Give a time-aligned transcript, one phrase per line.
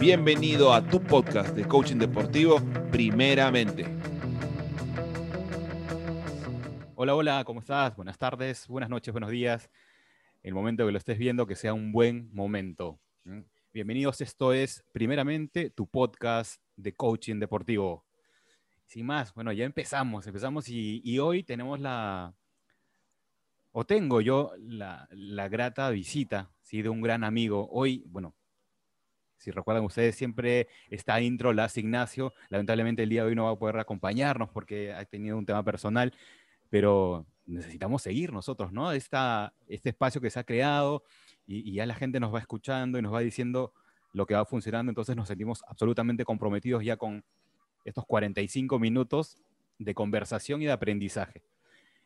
[0.00, 2.60] Bienvenido a tu podcast de coaching deportivo,
[2.92, 3.84] primeramente.
[6.94, 7.96] Hola, hola, ¿cómo estás?
[7.96, 9.68] Buenas tardes, buenas noches, buenos días.
[10.44, 13.00] El momento que lo estés viendo, que sea un buen momento.
[13.74, 18.04] Bienvenidos, esto es primeramente tu podcast de coaching deportivo.
[18.86, 22.36] Sin más, bueno, ya empezamos, empezamos y, hoy tenemos la,
[23.72, 25.08] o tengo yo la,
[25.50, 26.82] grata visita ¿sí?
[26.82, 27.68] de un gran amigo.
[27.72, 28.36] Hoy, bueno,
[29.38, 32.34] si recuerdan ustedes, siempre está intro Las Ignacio.
[32.48, 35.62] Lamentablemente el día de hoy no va a poder acompañarnos porque ha tenido un tema
[35.62, 36.12] personal,
[36.70, 38.92] pero necesitamos seguir nosotros, ¿no?
[38.92, 41.04] Esta, este espacio que se ha creado
[41.46, 43.72] y, ya la gente nos va escuchando y nos va diciendo
[44.12, 47.24] lo que va funcionando, entonces nos sentimos absolutamente comprometidos ya con
[47.84, 49.36] estos 45 minutos
[49.78, 51.42] de conversación y de aprendizaje.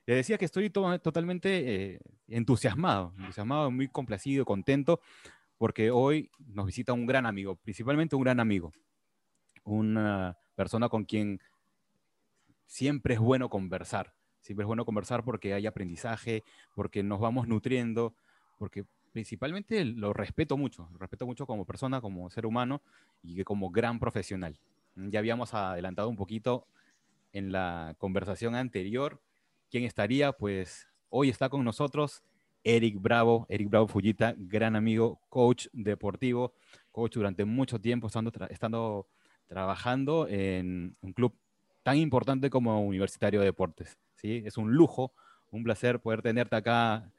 [0.06, 5.01] Les decía que estoy totalmente eh, entusiasmado, entusiasmado, muy complacido, contento,
[5.62, 8.73] porque hoy nos visita un gran amigo, principalmente un gran amigo,
[9.63, 11.41] una persona con quien
[12.66, 16.43] siempre es bueno conversar, siempre es bueno conversar porque hay aprendizaje,
[16.74, 18.16] porque nos vamos nutriendo,
[18.59, 22.82] porque principalmente lo respeto mucho, lo respeto mucho como persona, como ser humano
[23.23, 24.59] y como gran profesional.
[24.97, 26.66] Ya habíamos adelantado un poquito
[27.32, 29.23] en la conversación anterior
[29.71, 32.24] quién estaría, pues hoy está con nosotros
[32.65, 36.55] Eric Bravo, Eric Bravo Fullita, gran amigo, coach deportivo,
[36.91, 39.09] coach durante mucho tiempo, estando,
[39.46, 41.35] trabajando en un club
[41.82, 43.99] tan importante como Universitario de Deportes.
[44.15, 44.43] ¿sí?
[44.46, 45.13] Es un lujo,
[45.51, 47.10] un placer poder tenerte acá.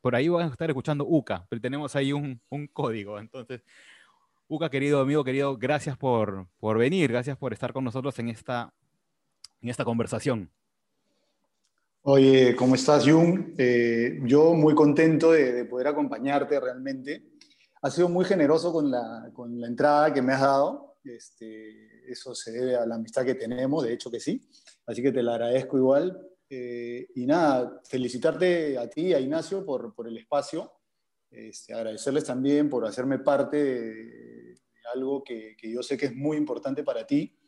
[0.00, 2.40] Por ahí van a estar escuchando UCA, pero tenemos ahí un,
[2.72, 3.18] código.
[3.18, 3.64] Entonces,
[4.48, 8.74] UCA, querido amigo, querido, gracias por, por venir, gracias por estar con nosotros en esta,
[9.62, 10.50] en esta conversación.
[12.04, 13.54] Oye, ¿cómo estás, Jung?
[13.56, 17.22] Eh, yo muy contento de, poder acompañarte realmente.
[17.80, 20.96] Has sido muy generoso con la, con la entrada que me has dado.
[21.04, 24.44] Este, eso se debe a la amistad que tenemos, de hecho que sí.
[24.84, 26.20] Así que te la agradezco igual.
[26.50, 30.72] Eh, y nada, felicitarte a ti, a Ignacio, por, por el espacio.
[31.30, 34.54] Este, agradecerles también por hacerme parte de,
[34.92, 37.38] algo que, que yo sé que es muy importante para ti.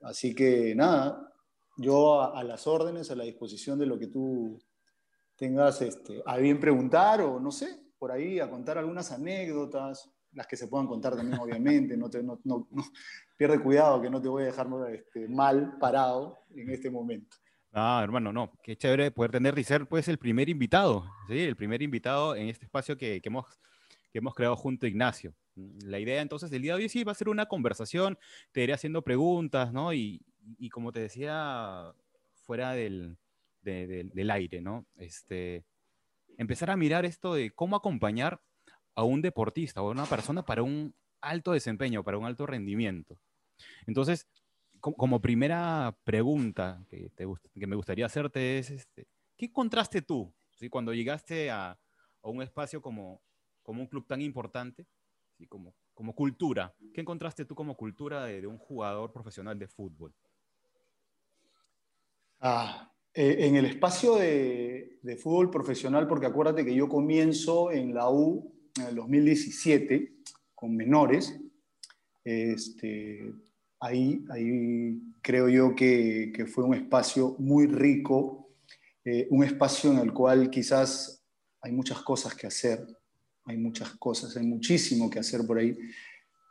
[0.00, 1.31] Así que nada,
[1.76, 4.58] yo a, las órdenes, a la disposición de lo que tú
[5.36, 10.46] tengas este, a bien preguntar o no sé, por ahí a contar algunas anécdotas, las
[10.46, 12.68] que se puedan contar también obviamente, no, te, no, no,
[13.36, 17.36] pierde cuidado que no te voy a dejar este, mal parado en este momento.
[17.72, 21.40] Ah, hermano, no, qué chévere poder tener y ser pues el primer invitado, ¿sí?
[21.40, 23.46] el primer invitado en este espacio que, que hemos,
[24.10, 25.34] que hemos creado junto a Ignacio.
[25.54, 28.18] La idea entonces del día de hoy sí va a ser una conversación,
[28.52, 29.92] te iré haciendo preguntas, ¿no?
[29.92, 30.24] Y,
[30.58, 31.92] y como te decía,
[32.42, 33.16] fuera del,
[33.62, 34.86] del aire, ¿no?
[34.96, 35.64] Este,
[36.36, 38.40] empezar a mirar esto de cómo acompañar
[38.94, 43.16] a un deportista o a una persona para un alto desempeño, para un alto rendimiento.
[43.86, 44.28] Entonces,
[44.80, 47.24] como primera pregunta que, te,
[47.58, 50.68] que me gustaría hacerte es, este, ¿qué encontraste tú ¿sí?
[50.68, 51.70] cuando llegaste a,
[52.22, 53.22] a, un espacio como,
[53.62, 54.86] como un club tan importante,
[55.46, 56.74] como, como cultura?
[56.92, 60.14] ¿Qué encontraste tú como cultura de, de un jugador profesional de fútbol?
[62.44, 68.10] Ah, eh, en el espacio de, fútbol profesional, porque acuérdate que yo comienzo en la
[68.10, 70.14] U en el 2017
[70.54, 71.38] con menores,
[72.24, 73.32] este,
[73.78, 78.48] ahí, ahí creo yo que, fue un espacio muy rico,
[79.04, 81.22] eh, un espacio en el cual quizás
[81.60, 82.84] hay muchas cosas que hacer,
[83.44, 85.76] hay muchas cosas, hay muchísimo que hacer por ahí.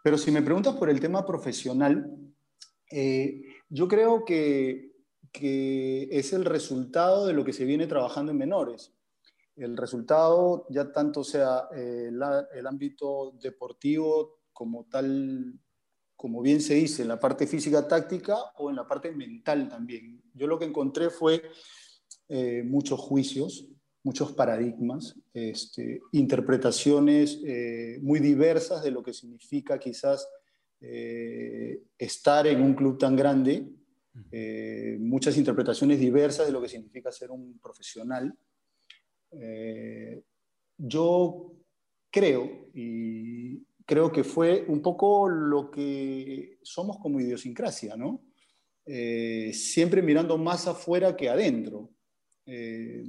[0.03, 2.09] Pero si me preguntas por el tema profesional,
[2.89, 4.91] eh, yo creo que
[5.31, 8.93] que es el resultado de lo que se viene trabajando en menores.
[9.55, 12.09] El resultado, ya tanto sea eh,
[12.53, 15.59] el ámbito deportivo como tal,
[16.15, 20.21] como bien se dice, en la parte física táctica o en la parte mental también.
[20.33, 21.41] Yo lo que encontré fue
[22.27, 23.67] eh, muchos juicios,
[24.03, 30.27] muchos paradigmas, este, interpretaciones eh, muy diversas de lo que significa quizás
[31.99, 33.67] estar en un club tan grande
[34.31, 38.33] eh, muchas interpretaciones diversas de lo que significa ser un profesional.
[39.31, 40.21] Eh,
[40.77, 41.53] yo
[42.09, 48.21] creo, y creo que fue un poco lo que somos como idiosincrasia, ¿no?
[48.85, 51.91] Eh, siempre mirando más afuera que adentro.
[52.45, 53.07] Eso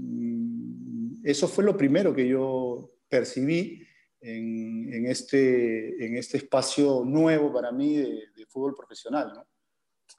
[1.49, 3.82] fue lo primero que yo percibí
[4.23, 9.32] en, este, en este espacio nuevo para mí de, fútbol profesional.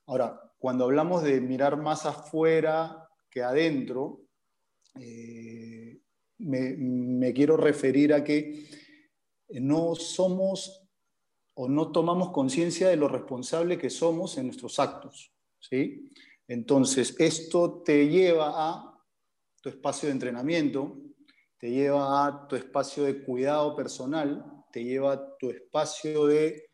[0.07, 4.21] Ahora, cuando hablamos de mirar más afuera que adentro,
[5.00, 6.00] eh,
[6.39, 8.66] me, quiero referir a que
[9.50, 10.89] no somos
[11.54, 15.31] o no tomamos conciencia de lo responsable que somos en nuestros actos.
[15.59, 16.09] ¿sí?
[16.48, 18.93] Entonces, esto te lleva a
[19.63, 20.98] tu espacio de entrenamiento,
[21.57, 24.44] te lleva a tu espacio de cuidado personal,
[24.74, 26.69] te lleva a tu espacio de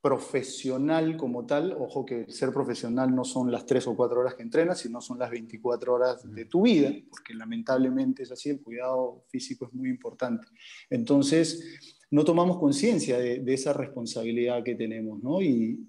[0.00, 1.76] profesional como tal.
[1.76, 5.18] Ojo que ser profesional no son las tres o cuatro horas que entrenas, sino son
[5.18, 9.88] las 24 horas de tu vida, porque lamentablemente es así, el cuidado físico es muy
[9.88, 10.46] importante.
[10.88, 15.42] Entonces, no tomamos conciencia de, esa responsabilidad que tenemos, ¿no?
[15.42, 15.84] Y,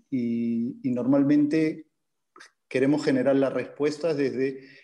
[0.84, 1.86] normalmente
[2.68, 4.79] queremos generar las respuestas desde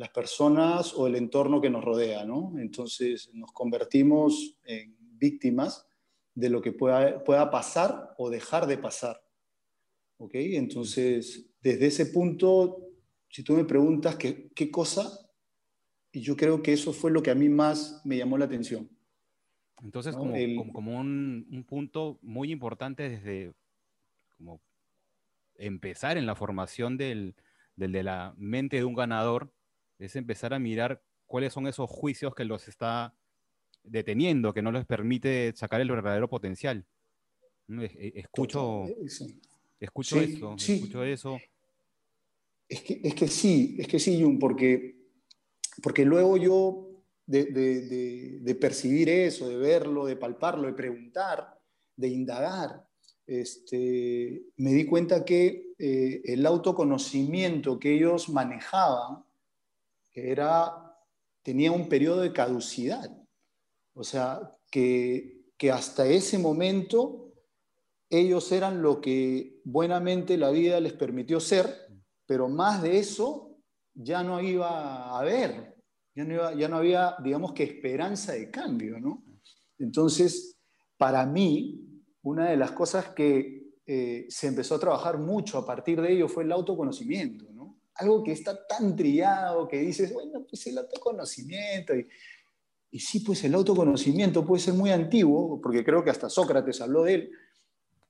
[0.00, 2.54] las personas o el entorno que nos rodea, ¿no?
[2.58, 5.86] Entonces nos convertimos en víctimas
[6.34, 9.22] de lo que pueda, pueda pasar o dejar de pasar.
[10.16, 10.30] ¿Ok?
[10.36, 12.78] Entonces, desde ese punto,
[13.28, 15.06] si tú me preguntas qué, qué cosa,
[16.12, 18.88] y yo creo que eso fue lo que a mí más me llamó la atención.
[19.82, 20.32] Entonces, como,
[20.72, 23.52] como, un, un, punto muy importante desde
[24.38, 24.62] como
[25.56, 27.34] empezar en la formación del,
[27.76, 29.52] del, de la mente de un ganador,
[30.00, 33.14] es empezar a mirar cuáles son esos juicios que los está
[33.84, 36.84] deteniendo, que no les permite sacar el verdadero potencial.
[37.68, 38.86] E, escucho,
[39.78, 41.38] escucho eso, escucho eso.
[42.68, 44.96] Es que, es que sí, es que sí, Jun, porque,
[45.82, 46.90] porque luego yo
[47.26, 51.60] de, percibir eso, de verlo, de palparlo, de preguntar,
[51.96, 52.86] de indagar,
[53.26, 59.24] este, me di cuenta que eh, el autoconocimiento que ellos manejaban
[60.12, 60.96] era,
[61.42, 63.10] tenía un periodo de caducidad.
[63.94, 64.40] O sea,
[64.70, 67.30] que, que hasta ese momento
[68.08, 71.88] ellos eran lo que buenamente la vida les permitió ser,
[72.26, 73.58] pero más de eso
[73.94, 75.76] ya no iba a haber,
[76.14, 79.24] ya no, ya no había, digamos que, esperanza de cambio, ¿no?
[79.78, 80.58] Entonces,
[80.96, 81.80] para mí,
[82.22, 86.28] una de las cosas que eh, se empezó a trabajar mucho a partir de ello
[86.28, 87.59] fue el autoconocimiento, ¿no?
[87.94, 91.92] Algo que está tan trillado que dices, bueno, pues el autoconocimiento.
[92.90, 97.04] Y, sí, pues el autoconocimiento puede ser muy antiguo, porque creo que hasta Sócrates habló
[97.04, 97.30] de él,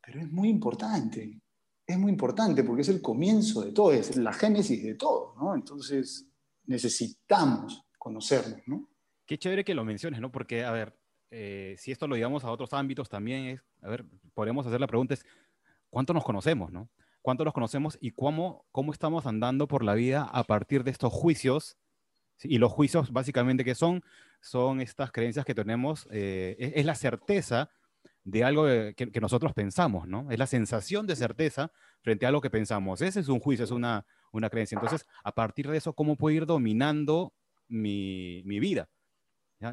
[0.04, 1.40] pero es muy importante.
[1.86, 5.34] Es muy importante porque es el comienzo de todo, es la génesis de todo.
[5.54, 6.26] Entonces
[6.66, 8.88] necesitamos conocernos, ¿no?
[9.26, 10.30] Qué chévere que lo menciones, ¿no?
[10.30, 10.96] Porque, a ver,
[11.30, 14.04] eh, si esto lo llevamos a otros ámbitos también, es, a ver,
[14.34, 15.24] podemos hacer la pregunta es,
[15.88, 16.88] ¿cuánto nos conocemos, no?
[17.22, 21.12] ¿Cuánto nos conocemos y cómo, cómo estamos andando por la vida a partir de estos
[21.12, 21.76] juicios?
[22.42, 24.02] Y los juicios, básicamente, ¿qué son?
[24.40, 27.68] Son estas creencias que tenemos, eh, es, la certeza
[28.24, 30.30] de algo que, que, nosotros pensamos, ¿no?
[30.30, 31.70] Es la sensación de certeza
[32.00, 33.02] frente a algo que pensamos.
[33.02, 34.76] Ese es un juicio, es una, una creencia.
[34.76, 37.34] Entonces, a partir de eso, ¿cómo puedo ir dominando
[37.70, 38.90] mi, mi vida.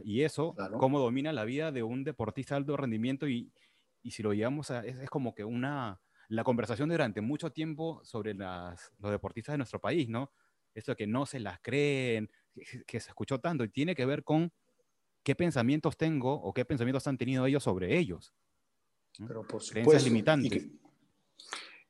[0.03, 3.53] Y eso, cómo domina la vida de un deportista de alto rendimiento y,
[4.03, 8.33] y si lo llevamos a, es, como que una, la conversación durante mucho tiempo sobre
[8.33, 10.31] las, los deportistas de nuestro país, ¿no?
[10.74, 12.29] Esto de que no se las creen,
[12.85, 14.51] que, se escuchó tanto y tiene que ver con
[15.24, 18.33] qué pensamientos tengo o qué pensamientos han tenido ellos sobre ellos.
[19.18, 20.68] Pero por supuesto, Creencias limitantes.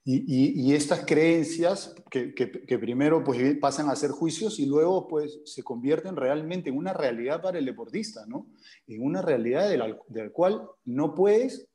[0.10, 6.16] Y, estas creencias que, primero pues, pasan a ser juicios y luego pues, se convierten
[6.16, 8.48] realmente en una realidad para el deportista, ¿no?
[8.88, 11.68] En una realidad de la, cual no puedes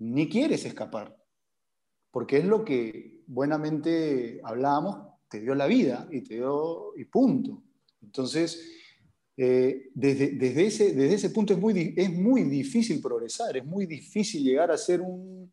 [0.00, 1.16] ni quieres escapar,
[2.14, 7.60] porque es lo que buenamente hablábamos, te dio la vida y te dio y punto.
[8.00, 8.70] Entonces,
[9.36, 13.84] eh, desde, desde, ese, desde ese punto es muy, es muy difícil progresar, es muy
[13.86, 15.52] difícil llegar a ser un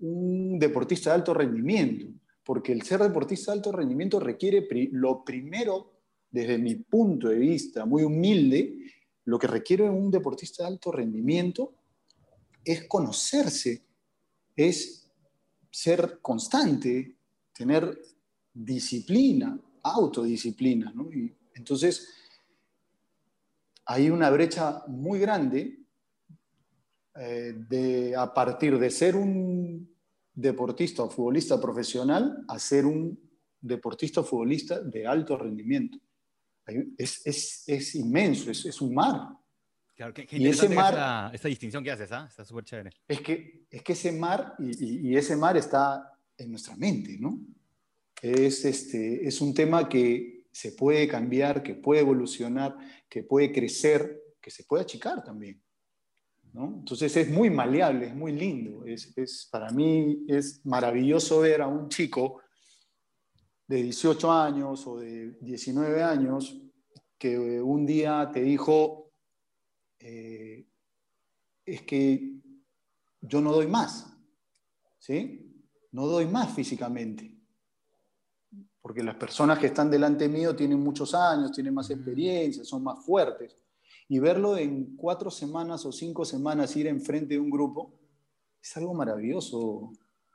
[0.00, 2.06] un deportista de alto rendimiento,
[2.44, 5.94] porque el ser deportista de alto rendimiento requiere lo primero,
[6.30, 8.76] desde mi punto de vista muy humilde,
[9.24, 11.74] lo que requiere un deportista de alto rendimiento
[12.64, 13.82] es conocerse,
[14.54, 15.07] es
[15.70, 17.16] ser constante,
[17.52, 18.00] tener
[18.52, 20.92] disciplina, autodisciplina.
[21.12, 22.08] Y entonces,
[23.84, 25.78] hay una brecha muy grande
[27.14, 29.96] eh, de, a partir de ser un
[30.32, 33.18] deportista o futbolista profesional a ser un
[33.60, 35.98] deportista o futbolista de alto rendimiento.
[36.96, 39.30] Es, es, es inmenso, es, es, un mar.
[39.98, 42.24] Claro, y ese mar, esa, distinción que haces, ¿ah?
[42.30, 42.90] está súper chévere.
[43.08, 47.36] Es que, es que ese mar, y, y, ese mar está en nuestra mente, ¿no?
[48.22, 52.76] Es, este, es un tema que se puede cambiar, que puede evolucionar,
[53.08, 55.60] que puede crecer, que se puede achicar también.
[56.54, 58.84] Entonces es muy maleable, es muy lindo.
[58.84, 62.40] Es, para mí es maravilloso ver a un chico
[63.66, 66.56] de 18 años o de 19 años
[67.18, 68.97] que un día te dijo,
[70.00, 70.66] eh,
[71.64, 72.40] es que
[73.20, 74.06] yo no doy más,
[74.98, 75.64] ¿sí?
[75.92, 77.34] No doy más físicamente.
[78.80, 83.04] Porque las personas que están delante mío tienen muchos años, tienen más experiencia, son más
[83.04, 83.56] fuertes.
[84.08, 87.98] Y verlo en cuatro semanas o cinco semanas ir enfrente de un grupo
[88.62, 89.92] es algo maravilloso.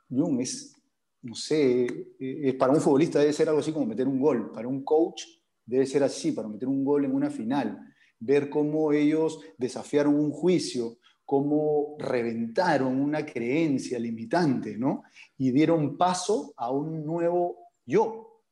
[0.08, 0.76] Jung, es,
[1.22, 4.52] no sé, es, para un futbolista debe ser algo así como meter un gol.
[4.52, 5.24] Para un coach
[5.66, 7.93] debe ser así, para meter un gol en una final.
[8.24, 15.02] Ver cómo ellos desafiaron un juicio, cómo reventaron una creencia limitante, ¿no?
[15.36, 18.42] Y dieron paso a un nuevo yo,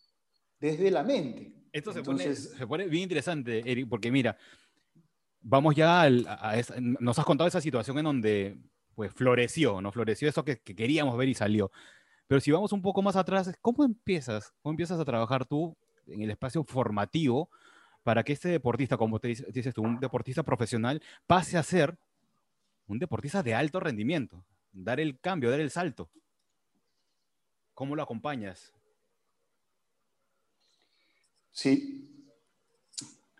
[0.58, 1.52] desde la mente.
[1.72, 4.36] Esto se, pone, bien interesante, Eric, porque mira,
[5.40, 6.10] vamos ya a,
[6.78, 8.58] nos has contado esa situación en donde
[8.94, 9.90] pues floreció, ¿no?
[9.90, 11.70] Floreció eso que, queríamos ver y salió.
[12.26, 14.52] Pero si vamos un poco más atrás, ¿cómo empiezas?
[14.60, 15.76] ¿Cómo empiezas a trabajar tú
[16.06, 17.50] en el espacio formativo
[18.02, 21.98] para que este deportista, como te dices tú, un deportista profesional, pase a ser
[22.86, 26.10] un deportista de alto rendimiento, dar el cambio, dar el salto.
[27.74, 28.72] ¿Cómo lo acompañas?
[31.52, 32.26] Sí.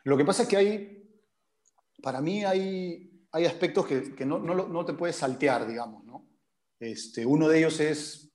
[0.04, 1.22] Lo que pasa es que hay,
[2.02, 6.28] para mí hay, hay aspectos que, no, no, te puedes saltear, digamos, ¿no?
[6.78, 8.32] Este, uno de ellos es,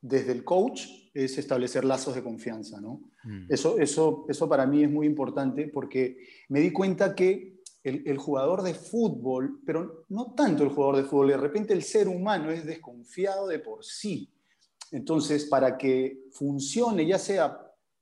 [0.00, 3.10] desde el coach, es establecer lazos de confianza, ¿no?
[3.24, 3.46] Mm.
[3.48, 7.54] Eso, eso, eso para mí es muy importante porque me di cuenta que
[7.84, 12.08] el, jugador de fútbol, pero no tanto el jugador de fútbol, de repente el ser
[12.08, 14.32] humano es desconfiado de por sí.
[14.90, 17.60] Entonces, para que funcione, ya sea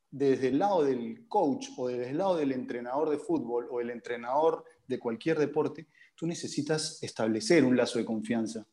[0.09, 3.91] desde el lado del coach o desde el lado del entrenador de fútbol o el
[3.91, 8.65] entrenador de cualquier deporte, tú necesitas establecer un lazo de confianza.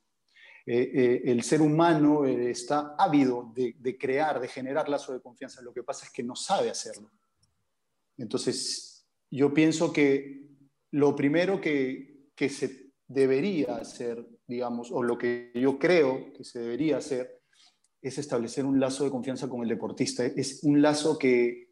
[0.72, 5.64] Eh, eh, el ser humano eh, está ávido de, crear, de generar lazo de confianza.
[5.64, 7.10] Lo que pasa es que no sabe hacerlo.
[8.20, 10.48] Entonces, yo pienso que
[10.92, 16.98] lo primero que, se debería hacer, digamos, o lo que yo creo que se debería
[16.98, 17.42] hacer,
[18.00, 20.24] es establecer un lazo de confianza con el deportista.
[20.24, 21.72] Es un lazo que,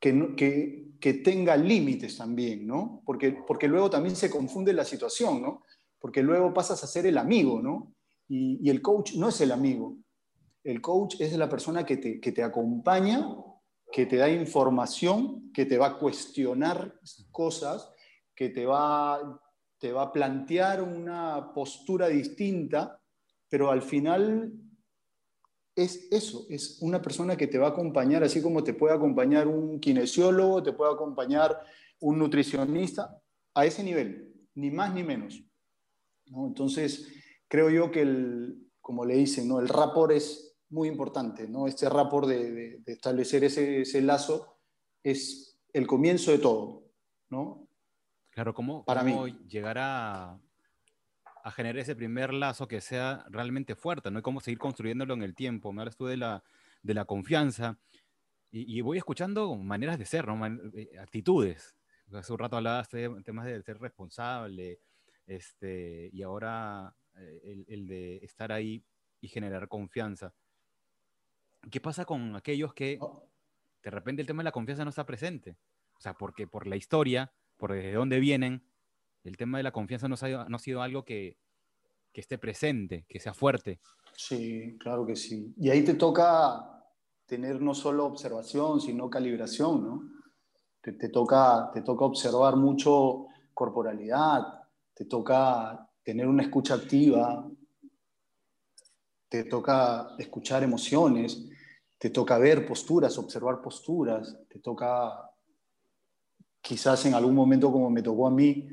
[0.00, 3.02] que, que, tenga límites también, ¿no?
[3.04, 5.62] Porque, porque luego también se confunde la situación, ¿no?
[5.98, 7.94] Porque luego pasas a ser el amigo, ¿no?
[8.30, 9.98] Y, el coach no es el amigo.
[10.64, 13.36] El coach es la persona que te, que te acompaña,
[13.92, 16.98] que te da información, que te va a cuestionar
[17.30, 17.92] cosas
[18.40, 19.38] que te va,
[19.78, 22.98] te va a plantear una postura distinta,
[23.50, 24.50] pero al final
[25.76, 29.46] es eso, es una persona que te va a acompañar, así como te puede acompañar
[29.46, 31.60] un kinesiólogo, te puede acompañar
[32.00, 33.20] un nutricionista,
[33.52, 35.44] a ese nivel, ni más ni menos.
[36.24, 37.12] Entonces,
[37.50, 39.58] creo yo que, el, como le dicen, ¿no?
[39.58, 41.66] el rapport es muy importante, ¿no?
[41.66, 44.56] este rapport de, establecer ese, ese, lazo
[45.02, 46.84] es el comienzo de todo.
[47.28, 47.68] ¿no?
[48.30, 49.02] Claro, ¿cómo, Para
[49.48, 50.38] llegar a,
[51.56, 54.20] generar ese primer lazo que sea realmente fuerte, ¿no?
[54.20, 55.72] Y cómo seguir construyéndolo en el tiempo.
[55.72, 56.44] Me hablas tú de la,
[56.82, 57.78] de la confianza
[58.52, 60.46] y, voy escuchando maneras de ser, ¿no?
[60.74, 61.76] Eh, actitudes.
[62.12, 64.80] Hace un rato hablabas de temas de ser responsable
[65.26, 68.84] este, y ahora el, el, de estar ahí
[69.20, 70.34] y generar confianza.
[71.70, 73.28] ¿Qué pasa con aquellos que oh.
[73.82, 75.56] de repente el tema de la confianza no está presente?
[75.96, 78.64] O sea, porque por la historia por desde dónde vienen,
[79.22, 81.36] el tema de la confianza no ha, sido algo que,
[82.14, 83.80] esté presente, que sea fuerte.
[84.16, 85.54] Sí, claro que sí.
[85.56, 86.82] Y ahí te toca
[87.26, 90.02] tener no solo observación, sino calibración, ¿no?
[90.80, 94.42] Te, toca, te toca observar mucho corporalidad,
[94.94, 97.48] te toca tener una escucha activa,
[99.28, 101.48] te toca escuchar emociones,
[101.98, 105.30] te toca ver posturas, observar posturas, te toca
[106.60, 108.68] quizás en algún momento como me tocó a mí,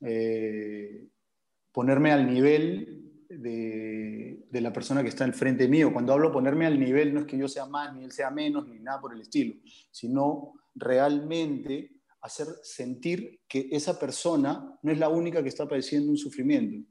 [0.00, 1.06] eh,
[1.70, 5.92] ponerme al nivel de, la persona que está enfrente mío.
[5.92, 8.66] Cuando hablo ponerme al nivel, no es que yo sea más, ni él sea menos,
[8.66, 9.54] ni nada por el estilo,
[9.92, 11.93] sino realmente
[12.24, 16.88] hacer sentir que esa persona no es la única que está padeciendo un sufrimiento.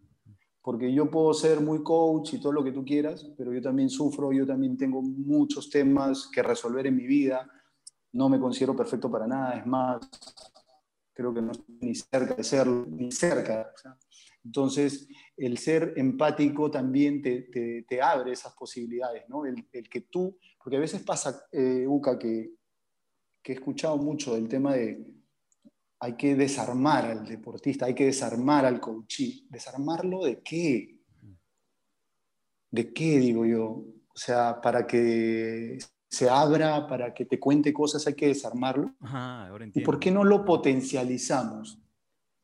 [0.62, 3.90] Porque yo puedo ser muy coach y todo lo que tú quieras, pero yo también
[3.90, 7.50] sufro, yo también tengo muchos temas que resolver en mi vida,
[8.12, 10.08] no me considero perfecto para nada, es más,
[11.14, 13.74] creo que no estoy ni cerca de serlo, ni cerca.
[14.46, 19.48] Entonces, el ser empático también te, te, abre esas posibilidades, ¿no?
[19.48, 22.52] El, el, que tú, porque a veces pasa, eh, Uca, que,
[23.42, 25.23] que he escuchado mucho del tema de
[26.04, 29.48] hay que desarmar al deportista, hay que desarmar al coachí.
[29.50, 31.00] ¿Desarmarlo de qué?
[32.70, 33.64] ¿De qué, digo yo?
[33.64, 35.78] O sea, para que
[36.10, 38.94] se abra, para que te cuente cosas, hay que desarmarlo.
[39.74, 41.80] ¿Y por qué no lo potencializamos?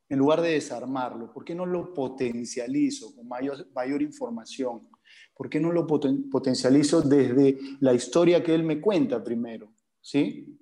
[0.08, 4.88] En lugar de desarmarlo, ¿por qué no lo potencializo con mayor, mayor información,
[5.36, 9.72] ¿Por qué no lo potencializo desde la historia que él me cuenta primero?
[10.02, 10.59] ¿Sí?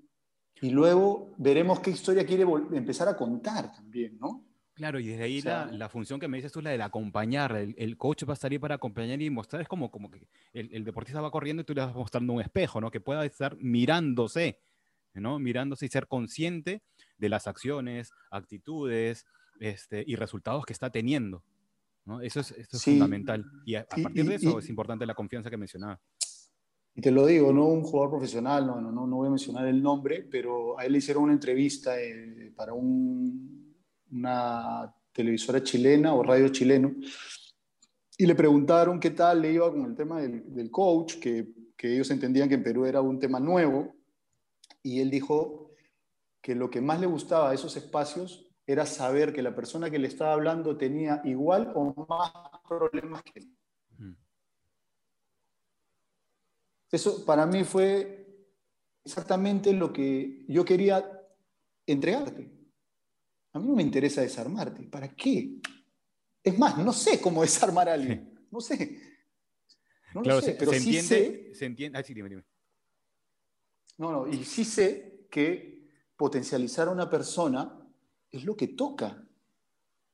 [0.62, 4.44] Y luego veremos qué historia quiere empezar a contar también, ¿no?
[4.78, 8.26] Claro, y desde ahí la, función que me dices tú, la de acompañar, el, coach
[8.26, 11.32] va a estar ahí para acompañar y mostrar, es como, como que el, deportista va
[11.32, 12.92] corriendo y tú le vas mostrando un espejo, ¿no?
[12.92, 14.60] Que pueda estar mirándose,
[15.16, 15.40] ¿no?
[15.40, 16.84] Mirándose y ser consciente
[17.18, 19.26] de las acciones, actitudes
[19.60, 21.44] este, y resultados que está teniendo,
[22.06, 22.22] ¿no?
[22.22, 23.46] Eso es, fundamental.
[23.66, 26.00] Y a, partir de eso es importante la confianza que mencionaba.
[26.98, 29.84] Y te lo digo, no un jugador profesional, no, no, no, voy a mencionar el
[29.84, 33.76] nombre, pero a él le hicieron una entrevista eh, para un
[34.12, 36.96] una televisora chilena o radio chileno,
[38.18, 42.10] y le preguntaron qué tal le iba con el tema del, coach, que, que, ellos
[42.10, 43.94] entendían que en Perú era un tema nuevo,
[44.82, 45.76] y él dijo
[46.42, 50.00] que lo que más le gustaba de esos espacios era saber que la persona que
[50.00, 52.32] le estaba hablando tenía igual o más
[52.68, 53.57] problemas que él.
[56.92, 58.28] Eso para mí fue
[59.04, 61.04] exactamente lo que yo quería
[61.86, 62.52] entregarte.
[63.54, 64.84] A mí no me interesa desarmarte.
[64.84, 65.60] ¿Para qué?
[66.44, 68.48] Es más, no sé cómo desarmar a alguien.
[68.52, 69.02] No sé.
[70.14, 71.98] No claro, sé, se, pero sí entiende, se entiende.
[71.98, 72.44] Ah, sí, dime, dime.
[73.98, 77.80] No, no, y sí sé que potencializar a una persona
[78.32, 79.24] es lo que toca.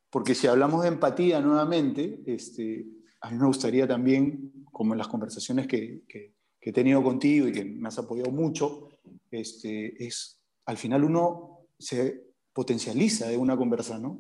[0.10, 2.86] Porque si hablamos de empatía nuevamente, este,
[3.22, 6.36] a mí me gustaría también, como en las conversaciones que, que,
[6.70, 8.90] he tenido contigo y que me has apoyado mucho,
[9.32, 14.20] este, es al final uno se potencializa de una conversa, ¿no?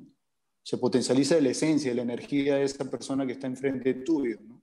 [0.63, 4.39] Se potencializa de la esencia, de la energía de esa persona que está enfrente tuyo,
[4.41, 4.62] ¿no?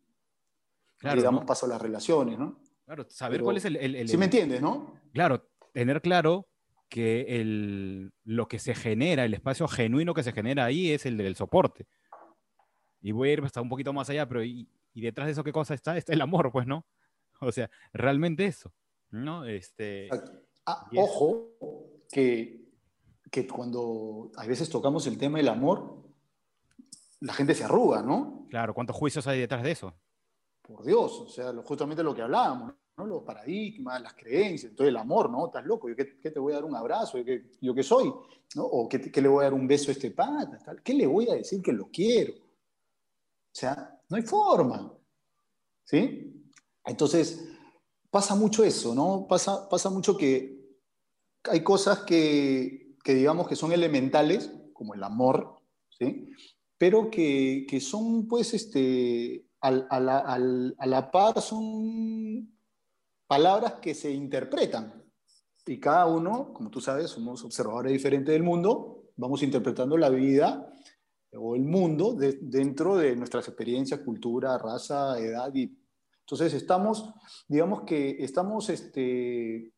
[0.99, 2.61] Claro, y damos paso a las relaciones, ¿no?
[2.85, 5.01] Claro, saber cuál es el, el, Sí me entiendes, ¿no?
[5.13, 6.49] Claro, tener claro
[6.91, 11.17] que el, lo que se genera, el espacio genuino que se genera ahí es el
[11.17, 11.87] del soporte.
[13.01, 15.53] Y voy a ir hasta un poquito más allá, pero y, detrás de eso qué
[15.53, 15.97] cosa está?
[15.97, 16.85] Está el amor, pues, ¿no?
[17.49, 18.73] O sea, realmente eso,
[19.11, 19.47] ¿no?
[19.47, 20.09] Este,
[20.67, 21.57] ah, ojo,
[22.11, 22.61] que
[23.31, 26.03] que cuando a veces tocamos el tema del amor,
[27.21, 28.47] la gente se arruga, ¿no?
[28.51, 29.95] Claro, ¿cuántos juicios hay detrás de eso?
[30.63, 33.07] Por Dios, o sea, justamente lo que hablábamos, ¿no?
[33.07, 35.47] Los paradigmas, las creencias, entonces el amor, ¿no?
[35.47, 37.19] Estás loco, ¿yo qué, te voy a dar un abrazo?
[37.19, 38.13] ¿Yo qué, yo qué soy?
[38.57, 38.65] ¿no?
[38.65, 40.59] ¿O qué, qué, le voy a dar un beso a este pata?
[40.83, 42.35] ¿Qué le voy a decir que lo quiero?
[42.35, 44.93] O sea, no hay forma,
[45.85, 46.40] ¿sí?
[46.85, 47.49] Entonces,
[48.11, 49.27] pasa mucho eso, ¿no?
[49.29, 50.59] Pasa, pasa mucho que
[51.45, 55.61] hay cosas que digamos que son elementales, como el amor,
[55.99, 56.31] ¿sí?
[56.81, 62.57] pero que, que son, pues, este, a la par son
[63.27, 65.05] palabras que se interpretan.
[65.67, 70.73] Y cada uno, como tú sabes, somos observadores diferentes del mundo, vamos interpretando la vida
[71.35, 75.55] o el mundo dentro de nuestras experiencias, cultura, raza, edad.
[75.55, 75.79] Y,
[76.31, 77.13] entonces estamos,
[77.49, 79.73] digamos que estamos este,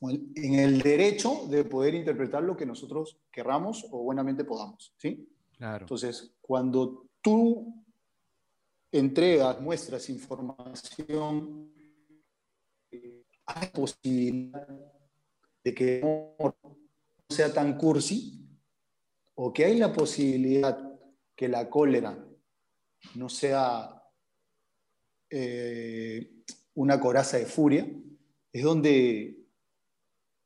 [0.00, 4.94] en el derecho de poder interpretar lo que nosotros querramos o buenamente podamos.
[4.96, 5.28] ¿sí?
[5.58, 5.82] Claro.
[5.82, 7.84] Entonces, cuando tú
[8.90, 11.70] entregas, muestras información,
[12.90, 14.66] eh, hay posibilidad
[15.64, 16.56] de que no
[17.28, 18.42] sea tan cursi
[19.34, 20.98] o que hay la posibilidad
[21.36, 22.26] que la cólera
[23.16, 23.97] no sea
[25.30, 26.30] eh,
[26.74, 27.86] una coraza de furia,
[28.52, 29.38] es donde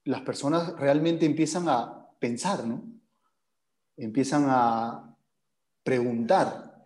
[0.04, 2.84] las personas realmente empiezan a pensar, ¿no?
[3.96, 5.16] Empiezan a
[5.82, 6.84] preguntar,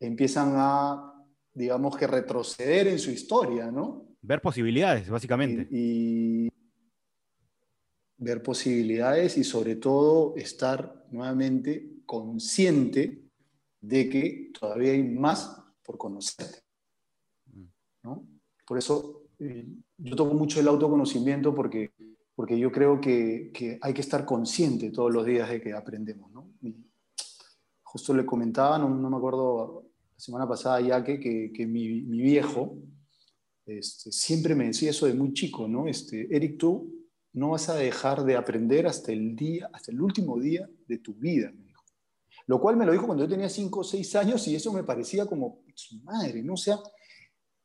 [0.00, 1.14] empiezan a,
[1.52, 4.06] digamos que, retroceder en su historia, ¿no?
[4.22, 5.68] Ver posibilidades, básicamente.
[5.70, 6.48] Y,
[8.18, 13.22] ver posibilidades y sobre todo estar nuevamente consciente
[13.80, 16.67] de que todavía hay más por conocerte.
[18.68, 18.74] ¿No?
[18.74, 21.92] Por eso eh, yo toco mucho el autoconocimiento porque
[22.38, 26.30] porque yo creo que, hay que estar consciente todos los días de que aprendemos.
[26.30, 26.52] ¿no?
[27.82, 32.78] justo le comentaba, no, me acuerdo, la semana pasada ya que, que, mi, viejo
[33.66, 35.88] este, siempre me decía eso de muy chico, ¿no?
[35.88, 40.38] Este, Eric, tú no vas a dejar de aprender hasta el día, hasta el último
[40.38, 41.82] día de tu vida, me dijo.
[42.46, 44.84] Lo cual me lo dijo cuando yo tenía 5 o 6 años y eso me
[44.84, 46.54] parecía como, su madre, ¿no?
[46.54, 46.78] O sea,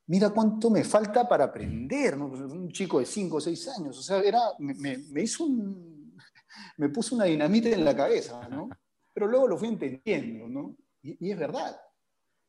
[0.08, 2.18] mira cuánto me falta para aprender.
[2.18, 6.16] Pues, un chico de 5 o 6 años, o sea, era, me, hizo un,
[6.78, 8.70] me puso una dinamita en la cabeza, ¿no?
[9.14, 10.76] Pero luego lo fui entendiendo, ¿no?
[11.02, 11.80] Y, es verdad.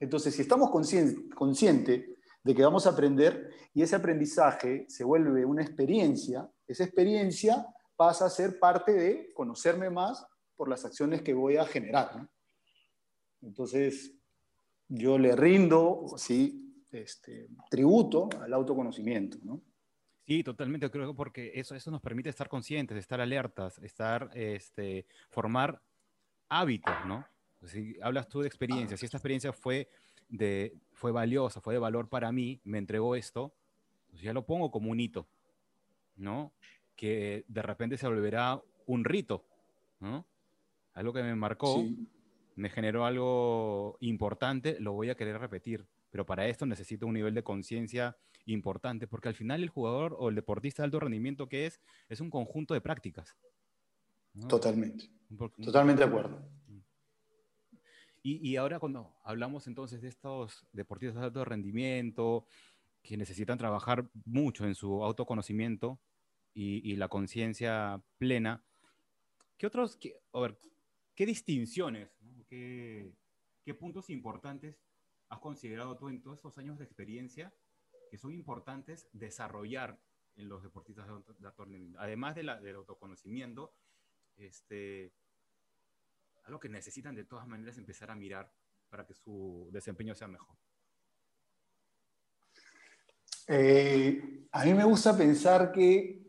[0.00, 5.44] Entonces, si estamos conscientes consciente de que vamos a aprender y ese aprendizaje se vuelve
[5.44, 11.34] una experiencia, esa experiencia pasa a ser parte de conocerme más por las acciones que
[11.34, 12.28] voy a generar.
[13.40, 14.14] Entonces,
[14.88, 16.63] yo le rindo, sí,
[16.94, 19.60] este, tributo al autoconocimiento, ¿no?
[20.26, 25.06] Sí, totalmente, creo que porque eso, eso nos permite estar conscientes, estar alertas, estar, este,
[25.28, 25.82] formar
[26.48, 27.26] hábitos, ¿no?
[27.64, 29.88] Si hablas tú de experiencia, si esta experiencia fue,
[30.28, 33.52] de, fue valiosa, fue de valor para mí, me entregó esto,
[34.10, 35.26] pues ya lo pongo como un hito,
[36.16, 36.52] ¿no?
[36.96, 39.44] Que de repente se volverá un rito,
[40.00, 40.26] ¿no?
[40.94, 41.84] Algo que me marcó,
[42.56, 45.84] me generó algo importante, lo voy a querer repetir.
[46.14, 50.28] Pero para esto necesito un nivel de conciencia importante, porque al final el jugador o
[50.28, 53.36] el deportista de alto rendimiento que es, es un conjunto de prácticas.
[54.48, 55.10] Totalmente.
[55.60, 56.40] Totalmente de acuerdo.
[58.22, 62.46] Y, y, ahora cuando hablamos entonces de estos deportistas de alto rendimiento,
[63.02, 65.98] que necesitan trabajar mucho en su autoconocimiento
[66.54, 68.64] y, y la conciencia plena,
[69.58, 70.60] ¿qué otros, qué, a ver,
[71.16, 72.08] qué distinciones,
[72.48, 73.12] ¿Qué,
[73.64, 74.78] qué puntos importantes
[75.28, 77.52] has considerado tú en todos estos años de experiencia
[78.10, 79.98] que son importantes desarrollar
[80.36, 82.00] en los deportistas de alto rendimiento?
[82.00, 83.74] Además de la, del autoconocimiento,
[84.36, 85.12] este,
[86.44, 88.52] algo que necesitan de todas maneras empezar a mirar
[88.88, 90.56] para que su desempeño sea mejor.
[93.48, 96.22] Eh, a mí me gusta pensar que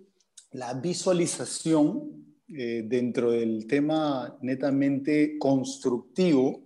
[0.51, 6.64] la visualización eh, dentro del tema netamente constructivo,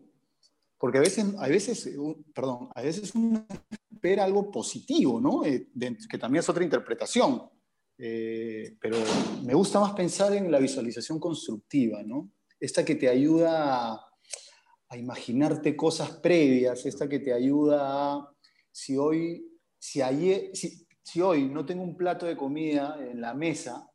[0.80, 1.90] porque a veces, a veces,
[2.34, 3.46] perdón, a veces uno
[3.92, 5.46] espera algo positivo, ¿no?
[5.46, 5.68] Eh,
[6.10, 7.50] que también es otra interpretación.
[7.98, 8.98] Eh, pero
[9.44, 12.32] me gusta más pensar en la visualización constructiva, ¿no?
[12.58, 18.36] Esta que te ayuda a, imaginarte cosas previas, esta que te ayuda a,
[18.72, 19.46] si hoy,
[19.78, 23.88] si, ayer, si hoy no tengo un plato de comida en la mesa,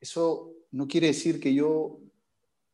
[0.00, 2.00] eso no quiere decir que yo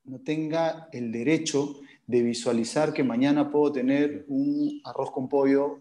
[0.05, 5.79] no tenga el derecho de visualizar que mañana puedo tener un arroz con pollo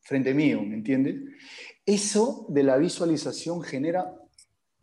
[0.00, 1.16] frente mío, ¿me entiendes?
[1.86, 4.14] Eso de la visualización genera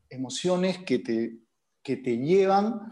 [0.10, 1.38] emociones que te,
[1.84, 2.90] que te llevan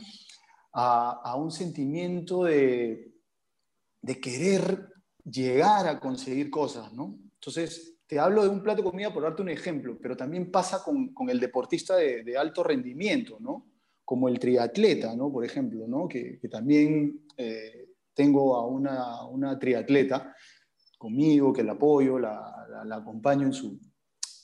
[0.73, 3.13] a, un sentimiento de,
[4.03, 4.89] de querer
[5.23, 7.17] llegar a conseguir cosas, ¿no?
[7.33, 10.83] Entonces, te hablo de un plato de comida por darte un ejemplo, pero también pasa
[10.83, 13.65] con, el deportista de, de, alto rendimiento, ¿no?
[14.07, 15.29] como el triatleta, ¿no?
[15.29, 16.07] por ejemplo, ¿no?
[16.07, 17.86] que, también eh,
[18.17, 20.35] tengo a una, una, triatleta
[20.97, 23.79] conmigo, que la apoyo, la, la, acompaño en su,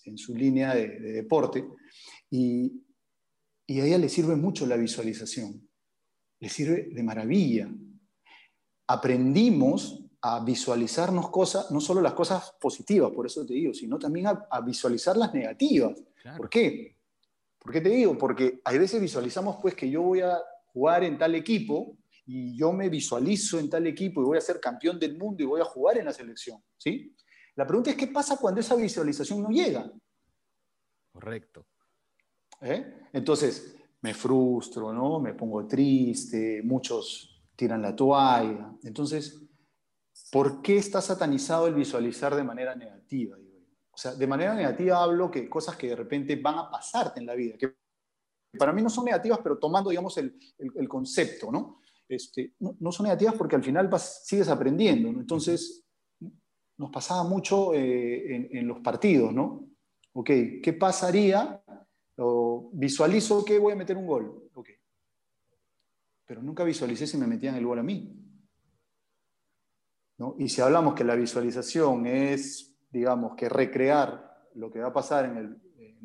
[0.06, 1.68] en su línea de, deporte,
[2.30, 2.72] y,
[3.66, 5.68] y a ella le sirve mucho la visualización,
[6.40, 7.68] le sirve de maravilla.
[8.86, 14.28] Aprendimos a visualizarnos cosas, no solo las cosas positivas, por eso te digo, sino también
[14.28, 16.00] a, a visualizar las negativas.
[16.38, 16.96] ¿Por qué?
[17.58, 18.16] ¿Por qué te digo?
[18.20, 22.72] Porque hay veces visualizamos pues que yo voy a jugar en tal equipo y yo
[22.72, 25.66] me visualizo en tal equipo y voy a ser campeón del mundo y voy a
[25.66, 27.16] jugar en la selección, ¿sí?
[27.56, 29.92] La pregunta es qué pasa cuando esa visualización no llega.
[31.12, 31.68] Correcto.
[32.62, 33.02] ¿Eh?
[33.14, 35.20] Entonces, me frustro, ¿no?
[35.20, 38.74] Me pongo triste, muchos tiran la toalla.
[38.84, 39.40] Entonces,
[40.32, 43.38] ¿por qué está satanizado el visualizar de manera negativa?
[43.92, 47.28] O sea, de manera negativa hablo que cosas que de repente van a pasarte en
[47.28, 47.76] la vida, que
[48.58, 51.80] para mí no son negativas, pero tomando, digamos, el, el, concepto, ¿no?
[52.08, 55.10] Este, no, son negativas porque al final vas, sigues aprendiendo.
[55.10, 55.86] Entonces,
[56.78, 59.68] nos pasaba mucho eh, en, en, los partidos, ¿no?
[60.14, 60.30] Ok,
[60.62, 61.64] ¿qué pasaría?
[62.18, 64.70] O visualizo que voy a meter un gol, ok.
[66.26, 68.16] Pero nunca visualicé si me metían el gol a mí.
[70.18, 70.36] ¿no?
[70.38, 75.26] Y si hablamos que la visualización es digamos, que recrear lo que va a pasar
[75.26, 75.60] en,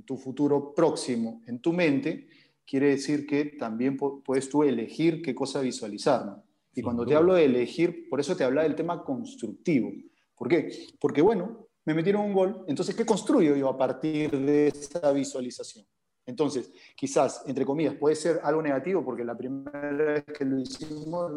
[0.05, 2.29] tu futuro próximo en tu mente,
[2.69, 6.43] quiere decir que también puedes tú elegir qué cosa visualizar.
[6.75, 9.91] Y cuando te hablo de elegir, por eso te habla del tema constructivo.
[10.37, 10.71] ¿Por qué?
[11.01, 15.87] Porque, bueno, me metieron un gol, entonces, ¿qué construyo yo a partir de esa visualización?
[16.27, 21.33] Entonces, quizás, entre comillas, puede ser algo negativo, porque la primera vez que lo hicimos,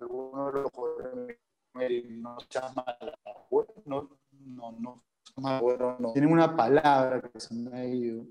[0.00, 1.38] algunos de los jugadores
[2.08, 2.38] no
[3.84, 4.08] no,
[4.46, 5.02] no,
[5.36, 8.24] no, no, Tienen una palabra que se me ha ido.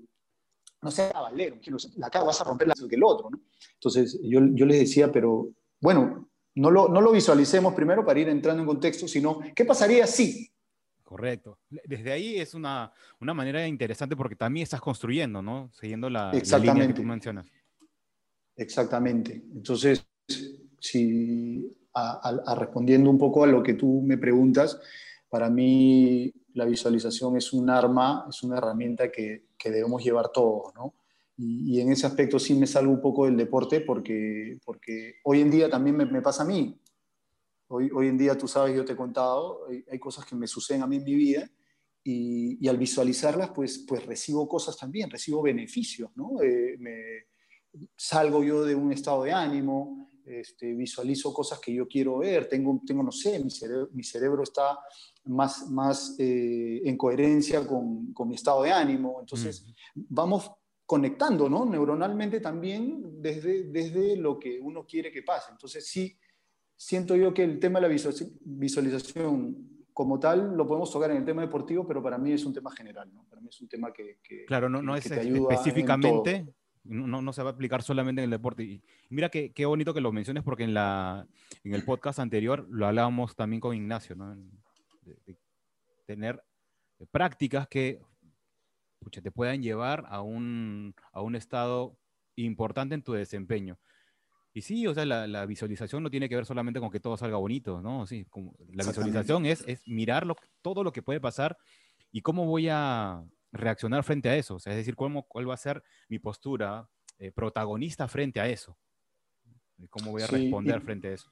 [0.84, 1.56] No sea cabalero,
[1.96, 3.40] la cara vas a romper la que el otro, ¿no?
[3.72, 5.48] Entonces yo, yo les decía, pero
[5.80, 10.06] bueno, no lo, no lo visualicemos primero para ir entrando en contexto, sino ¿qué pasaría
[10.06, 10.50] si?
[11.02, 11.58] Correcto.
[11.68, 15.70] Desde ahí es una, una manera interesante porque también estás construyendo, ¿no?
[15.72, 16.80] Siguiendo la, Exactamente.
[16.80, 17.46] línea que tú mencionas.
[18.56, 19.42] Exactamente.
[19.54, 20.06] Entonces,
[20.80, 24.80] si a, respondiendo un poco a lo que tú me preguntas,
[25.28, 30.94] para mí la visualización es un arma, es una herramienta que, debemos llevar todos, ¿no?
[31.36, 35.50] Y, en ese aspecto sí me salgo un poco del deporte porque, porque hoy en
[35.50, 36.78] día también me, pasa a mí.
[37.68, 40.82] Hoy, hoy en día, tú sabes, yo te he contado, hay, cosas que me suceden
[40.82, 41.50] a mí en mi vida
[42.04, 46.42] y, y, al visualizarlas, pues, pues recibo cosas también, recibo beneficios, ¿no?
[46.42, 47.26] Eh, me,
[47.96, 52.80] salgo yo de un estado de ánimo, este, visualizo cosas que yo quiero ver, tengo,
[52.86, 54.78] tengo no sé, mi cerebro, mi cerebro está
[55.26, 59.18] más, más eh, en coherencia con, con, mi estado de ánimo.
[59.20, 60.50] Entonces, vamos
[60.86, 61.64] conectando, ¿no?
[61.64, 65.50] Neuronalmente también desde, desde lo que uno quiere que pase.
[65.52, 66.16] Entonces, sí,
[66.76, 67.94] siento yo que el tema de la
[68.44, 72.52] visualización como tal lo podemos tocar en el tema deportivo, pero para mí es un
[72.52, 73.24] tema general, ¿no?
[73.24, 74.18] Para mí es un tema que...
[74.46, 76.46] claro, no, no es específicamente,
[76.82, 78.64] no, no, se va a aplicar solamente en el deporte.
[78.64, 81.26] Y mira qué, qué bonito que lo menciones porque en, la,
[81.62, 84.36] en el podcast anterior lo hablábamos también con Ignacio, ¿no?
[85.04, 85.36] De
[86.06, 86.42] tener
[87.10, 88.00] prácticas que
[89.10, 91.96] te puedan llevar a un, a un estado
[92.36, 93.78] importante en tu desempeño.
[94.52, 97.36] Y sí, o sea, la, visualización no tiene que ver solamente con que todo salga
[97.36, 98.06] bonito, ¿no?
[98.06, 100.26] Sí, como, la visualización es, es mirar
[100.62, 101.58] todo lo que puede pasar
[102.12, 104.54] y cómo voy a reaccionar frente a eso.
[104.54, 106.88] O sea, es decir, cómo, cuál va a ser mi postura
[107.18, 108.78] eh, protagonista frente a eso.
[109.76, 111.30] Y cómo voy a responder frente a eso.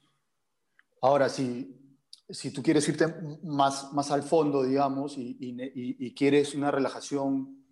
[1.01, 1.82] Ahora, si,
[2.29, 3.07] si tú quieres irte
[3.43, 7.63] más, más al fondo, digamos, y, y quieres una relajación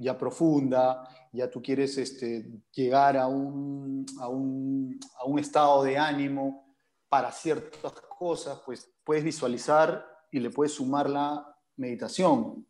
[0.00, 5.98] ya profunda, ya tú quieres este, llegar a un, a, un, a un, estado de
[5.98, 6.74] ánimo
[7.08, 12.66] para ciertas cosas, pues puedes visualizar y le puedes sumar la meditación.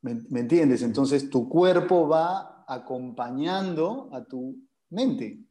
[0.00, 0.82] ¿Me, entiendes?
[0.82, 4.56] Entonces tu cuerpo va acompañando a tu
[4.90, 5.44] mente.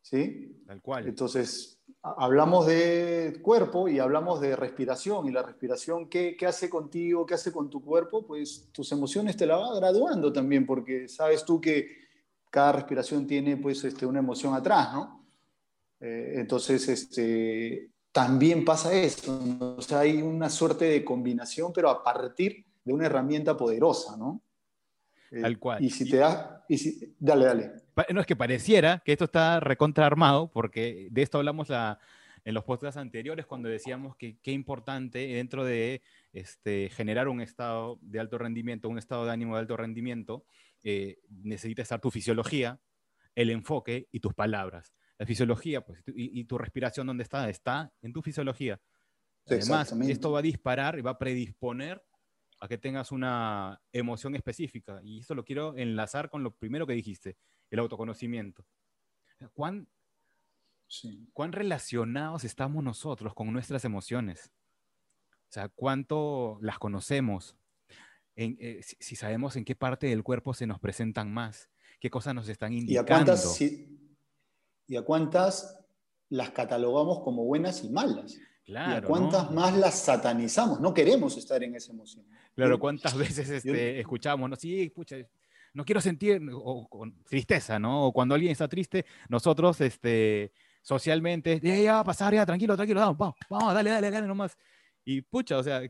[0.00, 0.62] ¿Sí?
[0.66, 1.08] Tal cual.
[1.08, 1.75] Entonces,
[2.16, 5.26] hablamos de cuerpo y hablamos de respiración.
[5.26, 7.26] Y la respiración, ¿qué, ¿qué, hace contigo?
[7.26, 8.26] ¿Qué hace con tu cuerpo?
[8.26, 11.88] Pues tus emociones te la va graduando también, porque sabes tú que
[12.50, 15.26] cada respiración tiene pues este, una emoción atrás, ¿no?
[16.00, 19.40] Eh, entonces, este, también pasa eso.
[19.76, 24.42] O sea, hay una suerte de combinación, pero a partir de una herramienta poderosa, ¿no?
[25.30, 25.82] Eh, Tal cual.
[25.82, 26.50] Y si te das...
[26.68, 31.38] Y si, dale, dale no es que pareciera que esto está recontraarmado, porque de esto
[31.38, 37.40] hablamos en los podcasts anteriores cuando decíamos que qué importante dentro de este, generar un
[37.40, 40.44] estado de alto rendimiento, un estado de ánimo de alto rendimiento,
[40.82, 42.80] eh, necesita estar tu fisiología,
[43.34, 44.92] el enfoque y tus palabras.
[45.18, 47.48] La fisiología, pues, y, tu respiración, ¿dónde está?
[47.48, 48.78] Está en tu fisiología.
[49.46, 52.02] Además, esto va a disparar y va a predisponer
[52.60, 55.00] a que tengas una emoción específica.
[55.02, 57.36] Y esto lo quiero enlazar con lo primero que dijiste,
[57.70, 58.64] el autoconocimiento.
[59.52, 59.88] ¿Cuán,
[61.32, 64.50] ¿Cuán relacionados estamos nosotros con nuestras emociones?
[65.48, 67.56] O sea, ¿cuánto las conocemos?
[68.36, 72.48] Eh, si, sabemos en qué parte del cuerpo se nos presentan más, qué cosas nos
[72.48, 72.94] están indicando.
[72.94, 75.80] ¿Y a cuántas, y a cuántas
[76.28, 78.38] las catalogamos como buenas y malas?
[78.64, 80.80] Claro, ¿Y a cuántas más las satanizamos?
[80.80, 82.26] No queremos estar en esa emoción.
[82.54, 84.50] Claro, ¿cuántas veces este, escuchamos?
[84.50, 85.16] No, sí, pucha,
[85.76, 86.88] no quiero sentir o,
[87.28, 88.06] tristeza, ¿no?
[88.06, 92.76] O cuando alguien está triste, nosotros, este, socialmente, ya, ya va a pasar, ya, tranquilo,
[92.76, 94.56] tranquilo, vamos, vamos, dale, dale, dale nomás.
[95.04, 95.82] Y pucha, o sea,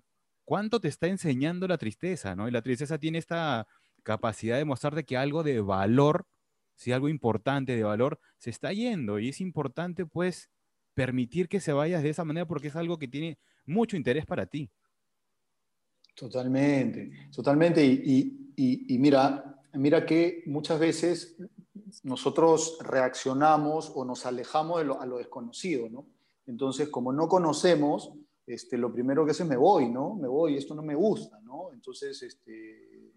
[0.44, 2.49] ¿cuánto te está enseñando la tristeza, ¿no?
[2.49, 3.68] Y la tristeza tiene esta
[4.03, 6.27] capacidad de mostrarte que algo de valor,
[6.75, 9.20] si algo importante de valor, se está yendo.
[9.20, 10.51] Y es importante, pues,
[10.94, 14.46] permitir que se vaya de esa manera porque es algo que tiene mucho interés para
[14.46, 14.68] ti.
[16.16, 17.85] Totalmente, totalmente.
[17.85, 21.36] Y, y mira, mira que muchas veces
[22.02, 26.06] nosotros reaccionamos o nos alejamos de lo, a lo desconocido, ¿no?
[26.46, 28.12] Entonces, como no conocemos,
[28.46, 30.14] este, lo primero que hace es me voy, ¿no?
[30.14, 31.72] Me voy, esto no me gusta, ¿no?
[31.72, 33.12] Entonces, este,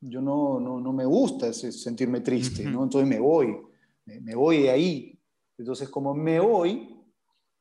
[0.00, 2.84] yo no, no, no me gusta sentirme triste, ¿no?
[2.84, 3.56] Entonces me voy,
[4.04, 5.18] me, voy de ahí.
[5.56, 7.02] Entonces, como me voy,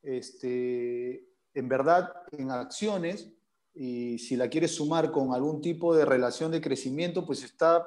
[0.02, 3.32] este, en verdad, en acciones,
[3.82, 7.82] y si la quieres sumar con algún tipo de relación de crecimiento, pues está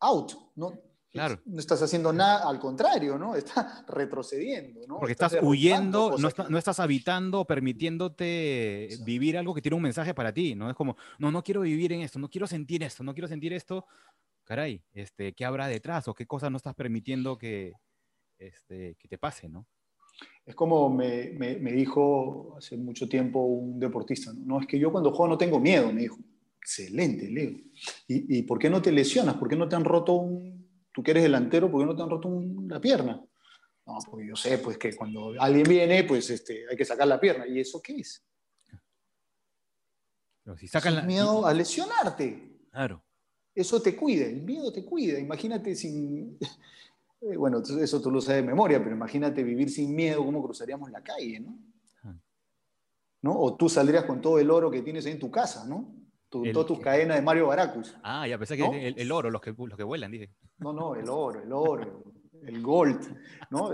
[0.00, 0.82] out, ¿no?
[1.08, 1.40] Claro.
[1.44, 3.36] No estás haciendo nada, al contrario, ¿no?
[3.36, 4.98] Está retrocediendo, ¿no?
[4.98, 10.34] Porque estás, huyendo, no, no, estás habitando, permitiéndote vivir algo que tiene un mensaje para
[10.34, 10.68] ti, ¿no?
[10.68, 13.52] Es como, no, no quiero vivir en esto, no quiero sentir esto, no quiero sentir
[13.52, 13.86] esto.
[14.42, 17.72] Caray, este, ¿qué habrá detrás o qué cosas no estás permitiendo que,
[18.36, 19.64] este, que te pase, ¿no?
[20.44, 24.60] Es como me, me, dijo hace mucho tiempo un deportista, ¿no?
[24.60, 26.18] es que yo cuando juego no tengo miedo, me dijo.
[26.60, 27.50] Excelente, Leo.
[28.08, 29.36] ¿Y, ¿Y, por qué no te lesionas?
[29.36, 30.66] ¿Por qué no te han roto un...
[30.92, 33.24] Tú que eres delantero, ¿por qué no te han roto una pierna?
[33.86, 37.20] No, porque yo sé, pues que cuando alguien viene, pues este, hay que sacar la
[37.20, 37.46] pierna.
[37.46, 38.24] ¿Y eso qué es?
[40.42, 41.02] Pero si sacan la...
[41.02, 42.66] miedo a lesionarte.
[42.70, 43.04] Claro.
[43.54, 45.18] Eso te cuida, el miedo te cuida.
[45.20, 46.36] Imagínate sin
[47.20, 50.90] Eh, bueno, eso tú lo sabes de memoria, pero imagínate vivir sin miedo, cómo cruzaríamos
[50.90, 51.58] la calle, ¿no?
[53.22, 53.40] ¿No?
[53.40, 55.94] O tú saldrías con todo el oro que tienes ahí en tu casa, ¿no?
[56.28, 57.96] todas tus cadenas de Mario Baracus.
[58.02, 60.30] Ah, ya pensé que el, oro, los que, los que vuelan, dije.
[60.58, 62.04] No, no, el oro, el oro,
[62.42, 63.16] el gold,
[63.50, 63.70] ¿no?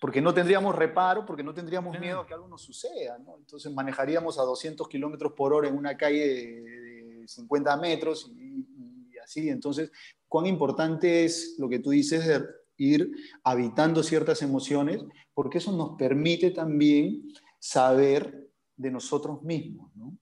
[0.00, 3.36] porque no tendríamos reparo, porque no tendríamos miedo a que algo nos suceda, ¿no?
[3.38, 8.66] Entonces manejaríamos a 200 kilómetros por hora en una calle de, 50 metros y,
[9.12, 9.48] y, así.
[9.48, 9.92] Entonces,
[10.26, 12.44] cuán importante es lo que tú dices de
[12.82, 13.10] ir
[13.44, 15.02] habitando ciertas emociones,
[15.34, 20.16] porque eso nos permite también saber de nosotros mismos, ¿no?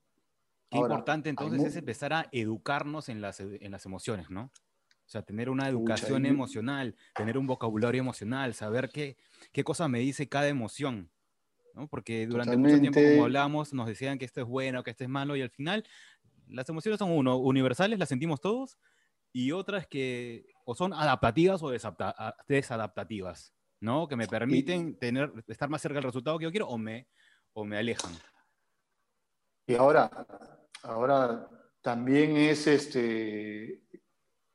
[0.70, 4.44] Qué importante entonces es empezar a educarnos en las, en las emociones, ¿no?
[4.44, 9.16] O sea, tener una educación emocional, tener un vocabulario emocional, saber qué,
[9.50, 11.10] qué cosa me dice cada emoción,
[11.74, 11.88] ¿no?
[11.88, 15.10] Porque durante mucho tiempo, como hablamos, nos decían que esto es bueno, que esto es
[15.10, 15.84] malo, y al final
[16.46, 18.78] las emociones son uno, universales, las sentimos todos,
[19.32, 21.70] y otras que o son adaptativas o
[22.48, 24.08] desadaptativas, ¿no?
[24.08, 27.08] Que me permiten tener, estar más cerca del resultado que yo quiero o me,
[27.52, 28.12] o me alejan.
[29.66, 30.10] Y ahora,
[30.82, 31.48] ahora
[31.80, 33.82] también es este,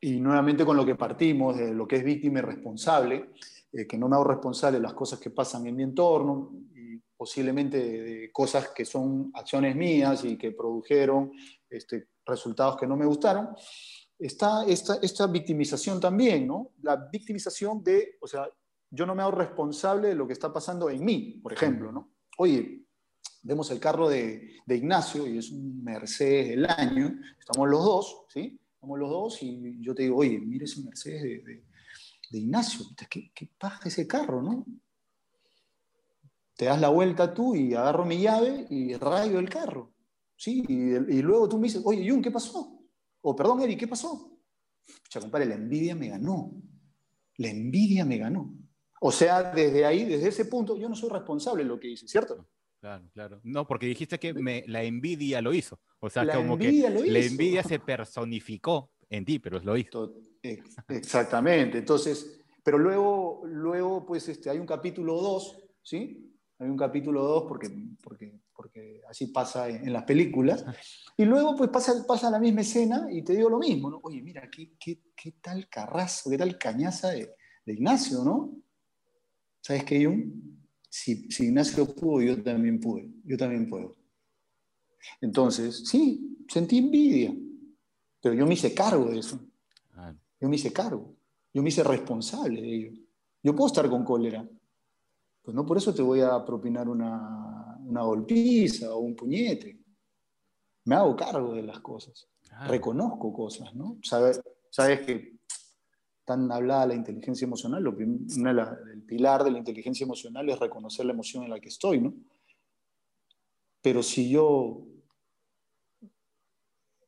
[0.01, 3.31] y nuevamente con lo que partimos, de lo que es víctima y responsable,
[3.71, 6.97] eh, que no me hago responsable de las cosas que pasan en mi entorno y
[7.17, 11.31] posiblemente de, cosas que son acciones mías y que produjeron
[11.69, 13.49] este, resultados que no me gustaron,
[14.17, 16.71] está esta, esta victimización también, ¿no?
[16.81, 18.47] La victimización de, o sea,
[18.89, 22.11] yo no me hago responsable de lo que está pasando en mí, por ejemplo, ¿no?
[22.37, 22.85] Oye,
[23.43, 28.59] vemos el carro de, Ignacio y es un Mercedes del año, estamos los dos, ¿sí?
[28.73, 31.63] Estamos los dos y yo te digo, oye, mire ese Mercedes de,
[32.31, 34.65] Ignacio, ¿qué, qué paja ese carro, no?
[36.55, 39.93] Te das la vuelta tú y agarro mi llave y rayo el carro,
[40.35, 40.63] ¿sí?
[40.67, 42.74] Y, luego tú me dices, oye, Jun, ¿qué pasó?
[43.27, 44.39] O perdón, Eri, ¿qué pasó?
[45.03, 46.51] Pucha, compadre, la envidia me ganó.
[47.37, 48.53] La envidia me ganó.
[49.01, 52.07] O sea, desde ahí, desde ese punto, yo no soy responsable de lo que hice,
[52.07, 52.47] ¿cierto?
[52.79, 53.41] Claro, claro.
[53.43, 55.79] No, porque dijiste que la envidia lo hizo.
[55.99, 60.13] O sea, como que la envidia se personificó en ti, pero lo hizo.
[60.87, 61.79] Exactamente.
[61.79, 66.31] Entonces, pero luego, luego pues este, hay un capítulo 2, ¿sí?
[66.59, 67.69] Hay un capítulo 2 porque,
[68.03, 70.65] porque, porque así pasa en, las películas.
[71.17, 73.99] Y luego pues pasa, pasa la misma escena y te digo lo mismo, ¿no?
[74.03, 78.55] Oye, mira, qué, qué, qué tal carrazo, qué tal cañaza de, de Ignacio, ¿no?
[79.61, 80.55] ¿Sabes qué, Jung?
[80.95, 83.97] si, Ignacio pudo, yo también pude, yo también puedo.
[85.19, 87.35] Entonces, sí, sentí envidia,
[88.21, 89.39] pero yo me hice cargo de eso.
[90.39, 91.13] Yo me hice cargo,
[91.53, 92.91] yo me hice responsable de ello.
[93.43, 94.47] Yo puedo estar con cólera,
[95.41, 97.54] pues no por eso te voy a propinar una,
[97.87, 99.79] una golpiza o un puñete.
[100.85, 102.27] Me hago cargo de las cosas,
[102.67, 103.97] reconozco cosas, ¿no?
[104.03, 105.35] Sabes, sabes que
[106.25, 111.13] tan hablada la inteligencia emocional, lo el pilar de la inteligencia emocional es reconocer la
[111.13, 112.13] emoción en la que estoy, ¿no?
[113.81, 114.83] Pero si yo,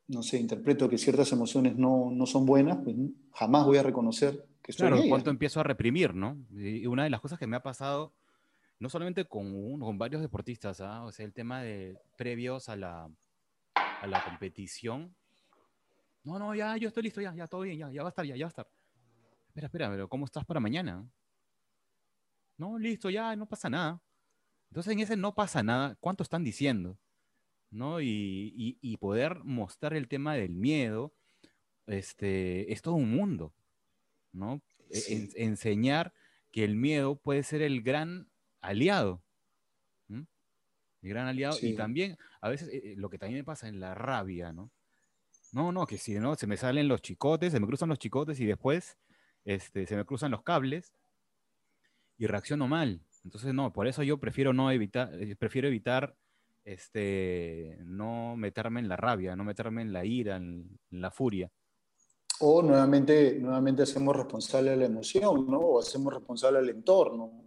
[0.07, 2.95] no sé, interpreto que ciertas emociones no, no son buenas, pues
[3.33, 6.37] jamás voy a reconocer que estoy Claro, cuanto empiezo a reprimir, ¿no?
[6.51, 8.13] Y una de las cosas que me ha pasado,
[8.79, 11.03] no solamente con, uno, con varios deportistas, ¿ah?
[11.03, 13.09] o sea, el tema de previos a la,
[13.75, 15.15] a la competición,
[16.23, 18.25] no, no, ya, yo estoy listo, ya, ya, todo bien, ya, ya va a estar,
[18.25, 18.67] ya, ya va a estar
[19.57, 21.09] espera, espera, pero ¿cómo estás para mañana?
[22.57, 24.01] No, listo, ya, no pasa nada.
[24.69, 26.99] Entonces, en ese no pasa nada, ¿cuánto están diciendo?
[27.71, 27.99] ¿No?
[27.99, 31.13] Y, poder mostrar el tema del miedo,
[31.87, 33.53] este, es todo un mundo,
[34.31, 34.61] ¿no?
[35.35, 36.13] Enseñar
[36.51, 38.29] que el miedo puede ser el gran
[38.61, 39.23] aliado.
[41.01, 41.57] El gran aliado.
[41.61, 44.71] Y también, a veces, eh, eh, lo que también me pasa en la rabia, ¿no?
[45.53, 48.39] No, no, que si no, se me salen los chicotes, se me cruzan los chicotes
[48.39, 48.97] y después
[49.45, 50.93] este, se me cruzan los cables
[52.17, 53.01] y reacciono mal.
[53.23, 56.15] Entonces, no, por eso yo prefiero no evitar, eh, prefiero evitar
[56.65, 61.49] este, no meterme en la rabia, no meterme en la ira, en, la furia.
[62.39, 65.60] O nuevamente, nuevamente hacemos responsable a la emoción, ¿no?
[65.60, 67.46] O hacemos responsable al entorno.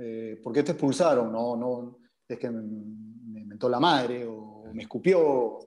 [0.00, 1.32] Eh, ¿Por qué te expulsaron?
[1.32, 5.58] No, no, es que me, me mentó la madre o me escupió.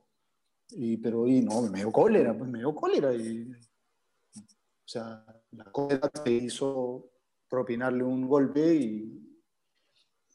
[0.70, 3.14] Y, pero, y no, me dio cólera, pues me dio cólera.
[3.14, 7.12] Y, o sea, la cólera te hizo
[7.50, 9.18] propinarle un golpe y,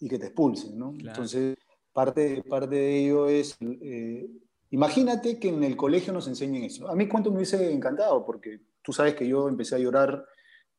[0.08, 0.94] que te expulsen, ¿no?
[0.98, 1.56] Entonces,
[1.90, 4.28] parte, parte de ello es, eh,
[4.70, 6.86] imagínate que en el colegio nos enseñen eso.
[6.88, 10.26] A mí cuánto me hubiese encantado, porque tú sabes que yo empecé a llorar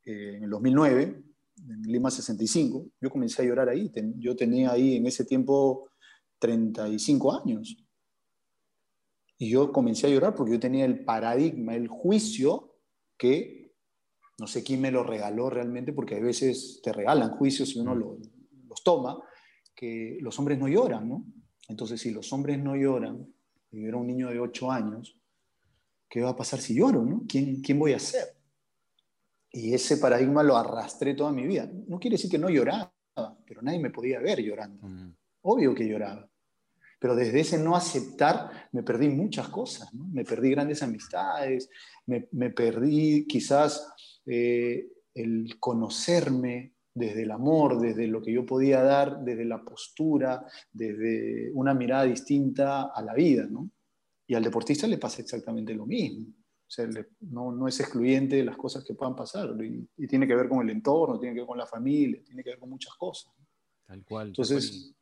[0.06, 1.24] eh, en el 2009,
[1.70, 5.90] en Lima 65, yo comencé a llorar ahí, yo tenía ahí en ese tiempo
[6.40, 7.78] 35 años.
[9.38, 12.76] Y yo comencé a llorar porque yo tenía el paradigma, el juicio
[13.18, 13.58] que
[14.40, 17.96] no sé quién me lo regaló realmente, porque a veces te regalan juicios y uno
[17.96, 19.20] los toma,
[19.76, 21.26] que los hombres no lloran, ¿no?
[21.68, 23.28] Entonces, si los hombres no lloran,
[23.72, 25.20] y yo era un niño de 8 años,
[26.08, 27.24] ¿qué va a pasar si lloro, no?
[27.28, 28.37] ¿Quién, quién voy a ser?
[29.58, 31.68] Y ese paradigma lo arrastré toda mi vida.
[31.88, 32.94] No quiere decir que no lloraba,
[33.44, 34.88] pero nadie me podía ver llorando.
[34.88, 35.16] Mm.
[35.42, 36.30] Obvio que lloraba.
[37.00, 40.06] Pero desde ese no aceptar me perdí muchas cosas, ¿no?
[40.10, 41.72] Me perdí grandes amistades,
[42.06, 43.92] me, me perdí quizás
[44.28, 50.46] eh, el conocerme desde el amor, desde lo que yo podía dar, desde la postura,
[50.72, 53.72] desde una mirada distinta a la vida, ¿no?
[54.28, 56.28] Y al deportista le pasa exactamente lo mismo.
[56.68, 56.86] O sea,
[57.22, 59.56] no, no, es excluyente de las cosas que puedan pasar.
[59.64, 62.50] Y, tiene que ver con el entorno, tiene que ver con la familia, tiene que
[62.52, 63.32] ver con muchas cosas.
[63.86, 64.28] Tal cual.
[64.28, 64.94] Entonces,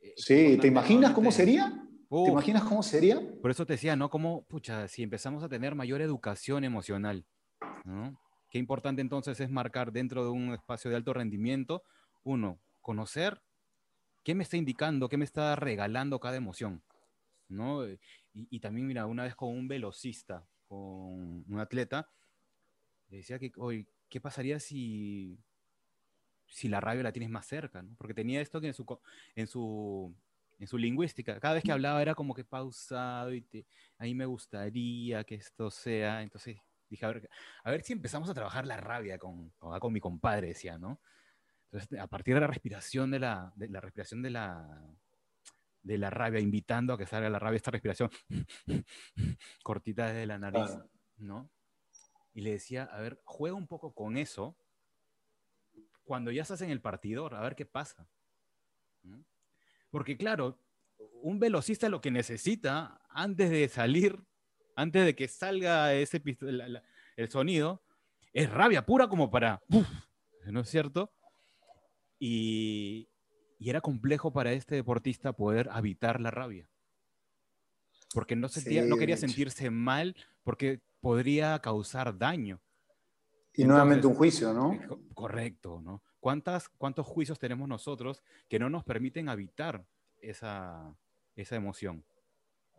[0.00, 1.82] eh, sí, ¿te imaginas cómo sería?
[2.10, 3.18] ¿Te imaginas cómo sería?
[3.40, 4.10] Por eso te decía, ¿no?
[4.10, 7.24] Como, pucha, si empezamos a tener mayor educación emocional,
[7.84, 8.20] ¿no?
[8.50, 11.84] Qué importante entonces es marcar dentro de un espacio de alto rendimiento,
[12.22, 13.40] uno, conocer
[14.22, 16.82] qué me está indicando, qué me está regalando cada emoción,
[17.48, 17.82] ¿no?
[18.34, 22.08] Y, también, mira, una vez con un velocista, con un atleta,
[23.10, 25.38] le decía que, hoy, ¿qué pasaría si,
[26.46, 27.84] si la rabia la tienes más cerca?
[27.98, 28.86] Porque tenía esto que en su,
[29.34, 30.16] en su,
[30.58, 33.66] en su lingüística, cada vez que hablaba era como que pausado y te,
[33.98, 36.56] ahí me gustaría que esto sea, entonces
[36.88, 37.28] dije, a ver,
[37.64, 41.02] a ver si empezamos a trabajar la rabia con, con, mi compadre, decía, ¿no?
[41.70, 44.80] Entonces, a partir de la respiración de la, de la respiración de la,
[45.82, 48.10] de la rabia, invitando a que salga la rabia, esta respiración
[49.62, 50.78] cortita desde la nariz,
[51.16, 51.50] ¿no?
[52.34, 54.56] Y le decía, a ver, juega un poco con eso
[56.04, 58.08] cuando ya estás en el partidor, a ver qué pasa.
[59.90, 60.58] Porque claro,
[61.22, 64.18] un velocista lo que necesita antes de salir,
[64.76, 66.22] antes de que salga ese
[67.16, 67.82] el sonido,
[68.32, 69.62] es rabia pura como para,
[70.46, 71.12] ¿no es cierto?
[72.18, 73.11] Y,
[73.62, 76.66] y era complejo para este deportista poder habitar la rabia.
[78.12, 82.60] Porque no, sentía, no quería sentirse mal porque podría causar daño.
[83.54, 84.76] Y nuevamente un juicio, ¿no?
[85.14, 86.02] Correcto, ¿no?
[86.18, 89.86] ¿Cuántas, ¿Cuántos juicios tenemos nosotros que no nos permiten habitar
[90.20, 90.92] esa,
[91.36, 92.04] esa emoción?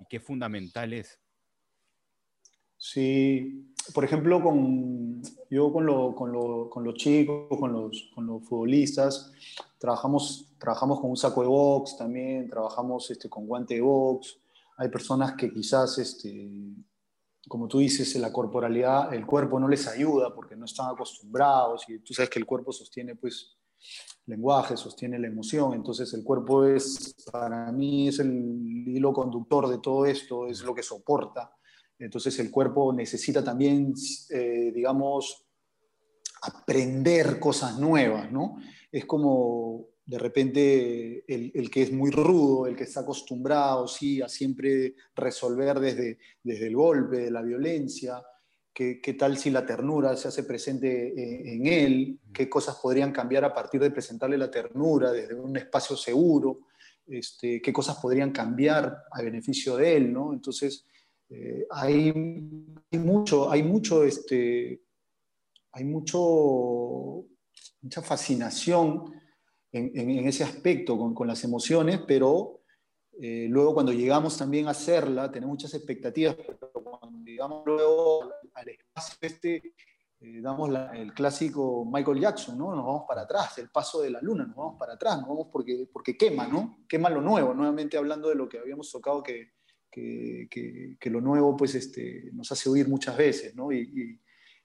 [0.02, 1.18] Y qué fundamental es.
[2.76, 8.28] Sí, por ejemplo, con, yo con, lo, con, lo, con los chicos, con los, con
[8.28, 9.32] los futbolistas,
[9.84, 14.40] trabajamos, trabajamos con un saco de box también, trabajamos este, con guante de box.
[14.78, 16.50] Hay personas que quizás, este,
[17.50, 22.00] como tú dices, la corporalidad, el cuerpo no les ayuda porque no están acostumbrados y
[22.00, 23.58] tú sabes que el cuerpo sostiene pues
[24.26, 29.80] lenguaje, sostiene la emoción, entonces el cuerpo es, para mí, es el hilo conductor de
[29.80, 31.58] todo esto, es lo que soporta.
[32.00, 33.94] Entonces el cuerpo necesita también,
[34.30, 35.46] eh, digamos,
[36.42, 38.56] aprender cosas nuevas, ¿no?
[38.94, 44.30] Es como de repente el, que es muy rudo, el que está acostumbrado, sí, a
[44.30, 48.24] siempre resolver desde, desde el golpe, de la violencia,
[48.74, 52.20] ¿Qué, ¿Qué, tal si la ternura se hace presente eh, en él?
[52.34, 56.62] ¿Qué cosas podrían cambiar a partir de presentarle la ternura desde un espacio seguro?
[57.06, 60.12] Este, ¿Qué cosas podrían cambiar a beneficio de él?
[60.12, 60.34] ¿no?
[60.34, 60.88] Entonces,
[61.30, 62.12] eh, hay,
[62.92, 64.82] mucho, hay mucho, este,
[65.72, 67.26] hay mucho,
[67.84, 69.14] mucha fascinación
[69.72, 72.62] en, ese aspecto con, las emociones, pero
[73.20, 78.70] eh, luego cuando llegamos también a hacerla, tenemos muchas expectativas, pero cuando llegamos luego al
[78.70, 79.74] espacio este,
[80.20, 82.74] eh, damos el clásico Michael Jackson, ¿no?
[82.74, 85.48] Nos vamos para atrás, el paso de la luna, nos vamos para atrás, nos vamos
[85.52, 86.86] porque, porque quema, ¿no?
[86.88, 89.54] Quema lo nuevo, nuevamente hablando de lo que habíamos tocado que,
[89.92, 90.48] que,
[91.00, 93.72] que, lo nuevo pues este, nos hace huir muchas veces, ¿no?
[93.72, 94.20] Y,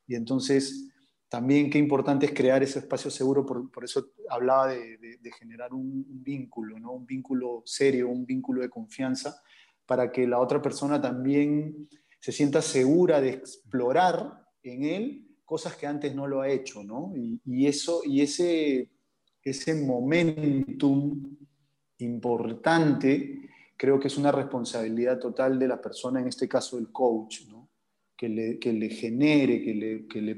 [0.07, 0.89] y, entonces
[1.29, 5.74] también qué importante es crear ese espacio seguro, por, por eso hablaba de, de, generar
[5.74, 6.93] un, vínculo, ¿no?
[6.93, 9.43] Un vínculo serio, un vínculo de confianza,
[9.85, 15.87] para que la otra persona también se sienta segura de explorar en él cosas que
[15.87, 17.12] antes no lo ha hecho, ¿no?
[17.14, 18.91] Y, eso, y ese,
[19.43, 21.37] ese momentum
[21.99, 27.47] importante creo que es una responsabilidad total de la persona, en este caso el coach,
[27.49, 27.70] ¿no?
[28.18, 30.35] que, le, que, le, genere, que le, que le,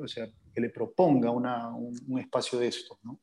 [0.00, 2.98] o sea, que le proponga un, espacio de esto.
[3.02, 3.20] ¿no?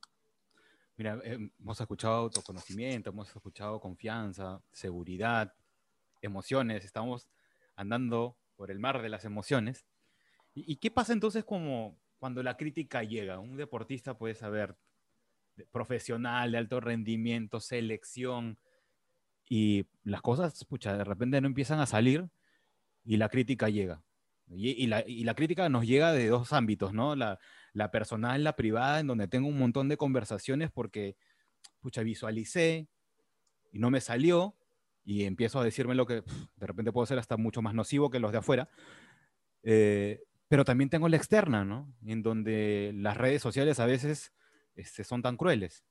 [0.98, 5.54] Mira, eh, hemos escuchado autoconocimiento, hemos escuchado confianza, seguridad,
[6.22, 7.28] emociones, estamos
[7.76, 9.86] andando por el mar de las emociones.
[10.54, 13.40] ¿Y, y qué pasa entonces como cuando la crítica llega?
[13.40, 14.76] Un deportista puede saber,
[15.72, 18.58] profesional, de alto rendimiento, selección,
[19.48, 22.28] y las cosas, pucha, de repente no empiezan a salir
[23.04, 24.02] y la crítica llega.
[24.48, 27.16] Y, la, y, la, crítica nos llega de dos ámbitos, ¿no?
[27.16, 27.40] La,
[27.74, 31.18] la, personal, la privada, en donde tengo un montón de conversaciones porque,
[31.82, 32.88] pucha, visualicé
[33.72, 34.56] y no me salió
[35.04, 36.24] y empiezo a decirme lo que
[36.56, 38.70] de repente puedo ser hasta mucho más nocivo que los de afuera.
[39.64, 41.92] Eh, pero también tengo la externa, ¿no?
[42.06, 44.32] En donde las redes sociales a veces
[44.76, 45.84] este, son tan crueles.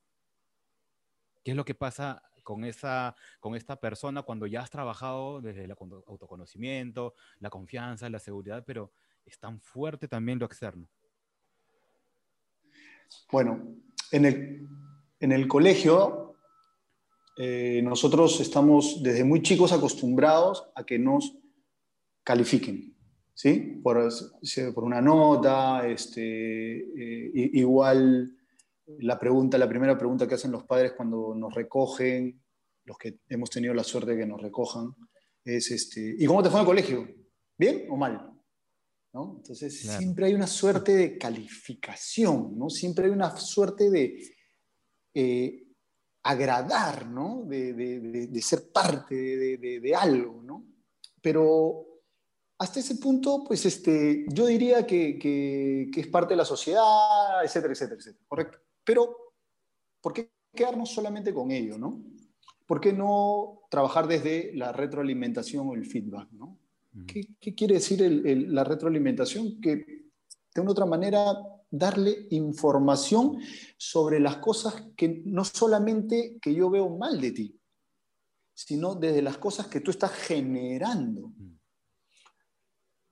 [1.43, 5.65] ¿Qué es lo que pasa con, esa, con esta persona cuando ya has trabajado desde
[5.65, 8.93] el autoconocimiento, la confianza, la seguridad, pero
[9.25, 10.87] es tan fuerte también lo externo?
[13.29, 13.75] Bueno,
[14.11, 14.67] en el,
[15.19, 16.35] en el colegio
[17.37, 21.35] eh, nosotros estamos desde muy chicos acostumbrados a que nos
[22.23, 22.95] califiquen,
[23.33, 23.81] ¿sí?
[23.83, 24.09] Por,
[24.73, 28.31] por una nota, este, eh, igual
[28.99, 32.41] la pregunta, la primera pregunta que hacen los padres cuando nos recogen,
[32.85, 34.93] los que hemos tenido la suerte de que nos recojan,
[35.43, 37.07] es este, ¿y cómo te fue en el colegio?
[37.57, 38.31] ¿Bien o mal?
[39.13, 39.35] ¿No?
[39.37, 42.69] Entonces siempre hay una suerte de calificación, ¿no?
[42.69, 44.21] Siempre hay una suerte de
[45.13, 45.67] eh,
[46.23, 47.43] agradar, ¿no?
[47.45, 50.65] De, de, de ser parte de, algo, ¿no?
[51.21, 51.85] Pero
[52.57, 57.43] hasta ese punto, pues este, yo diría que, que, que, es parte de la sociedad,
[57.43, 58.64] etcétera, etcétera, etcétera, ¿correcto?
[58.85, 59.33] Pero,
[60.01, 62.03] ¿por qué quedarnos solamente con ello, no?
[62.65, 66.57] ¿Por qué no trabajar desde la retroalimentación o el feedback, no?
[67.05, 67.99] ¿Qué, quiere decir
[68.49, 69.59] la retroalimentación?
[69.59, 70.05] Que
[70.53, 71.35] de una otra manera
[71.69, 73.39] darle información
[73.77, 77.59] sobre las cosas que no solamente que yo veo mal de ti,
[78.53, 81.33] sino desde las cosas que tú estás generando.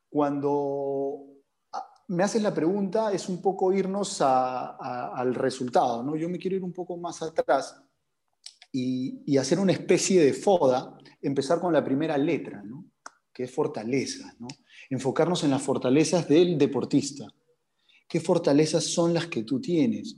[0.10, 1.33] Cuando
[2.14, 6.16] me haces la pregunta, es un poco irnos al resultado, ¿no?
[6.16, 7.76] Yo me quiero ir un poco más atrás
[8.72, 12.86] y, hacer una especie de foda, empezar con la primera letra, ¿no?
[13.34, 14.48] Que es fortaleza, ¿no?
[14.90, 17.28] Enfocarnos en las fortalezas del deportista.
[18.08, 20.18] ¿Qué fortalezas son las que tú tienes?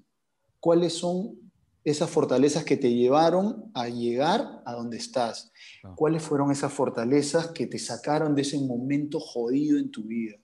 [0.59, 1.51] ¿Cuáles son
[1.83, 5.51] esas fortalezas que te llevaron a llegar a donde estás?
[5.83, 5.93] Ah.
[5.95, 10.35] ¿Cuáles fueron esas fortalezas que te sacaron de ese momento jodido en tu vida?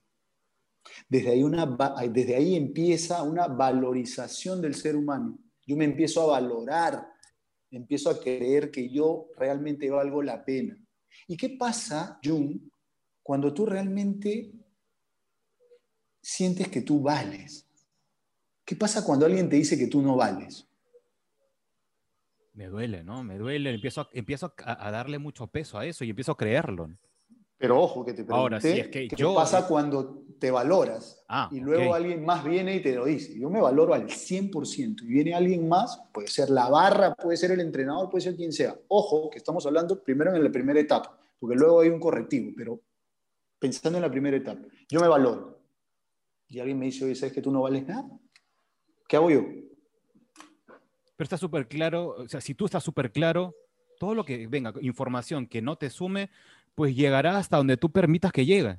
[1.12, 1.66] Desde ahí, una,
[2.10, 5.38] desde ahí empieza una valorización del ser humano.
[5.66, 7.06] Yo me empiezo a valorar,
[7.70, 10.74] empiezo a creer que yo realmente valgo la pena.
[11.28, 12.58] ¿Y qué pasa, Jung,
[13.22, 14.54] cuando tú realmente
[16.22, 17.68] sientes que tú vales?
[18.64, 20.66] ¿Qué pasa cuando alguien te dice que tú no vales?
[22.54, 23.22] Me duele, ¿no?
[23.22, 23.74] Me duele.
[23.74, 26.88] Empiezo, empiezo a, darle mucho peso a eso y empiezo a creerlo.
[27.62, 31.60] Pero ojo, que te pregunté, Ahora, es que ¿qué pasa cuando te valoras ah, y
[31.60, 33.38] luego alguien más viene y te lo dice?
[33.38, 37.52] Yo me valoro al 100% y viene alguien más, puede ser la barra, puede ser
[37.52, 38.76] el entrenador, puede ser quien sea.
[38.88, 42.80] Ojo, que estamos hablando primero en la primera etapa, porque luego hay un correctivo, pero
[43.60, 45.60] pensando en la primera etapa, yo me valoro.
[46.48, 48.10] Y alguien me dice, oye, ¿sabes que tú no vales nada?
[49.06, 49.44] ¿Qué hago yo?
[51.14, 53.54] Pero está súper claro, o sea, si tú estás súper claro,
[54.00, 56.28] todo lo que venga, información que no te sume,
[56.74, 58.78] pues llegará hasta donde tú permitas que llegue.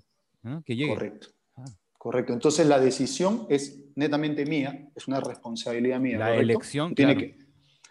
[0.65, 0.93] Que llegue.
[0.93, 1.27] Correcto.
[1.55, 1.65] Ah.
[1.97, 2.33] Correcto.
[2.33, 6.17] Entonces la decisión es netamente mía, es una responsabilidad mía.
[6.17, 7.37] La elección, no tiene, que,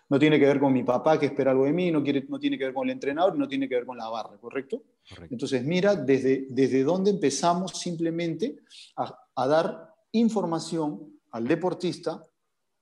[0.09, 2.39] no tiene que ver con mi papá que espera algo de mí, no, quiere, no
[2.39, 4.83] tiene que ver con el entrenador, no tiene que ver con la barra, ¿correcto?
[5.31, 8.57] Entonces mira desde, desde dónde empezamos simplemente
[8.97, 12.23] a, a dar información al deportista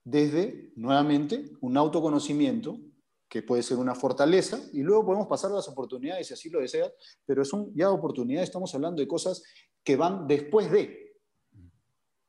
[0.03, 2.79] desde, nuevamente, un autoconocimiento
[3.31, 6.59] que puede ser una fortaleza, y luego podemos pasar a las oportunidades si así lo
[6.59, 6.91] deseas,
[7.25, 9.41] pero es un, ya oportunidades, estamos hablando de cosas
[9.81, 11.15] que van después de.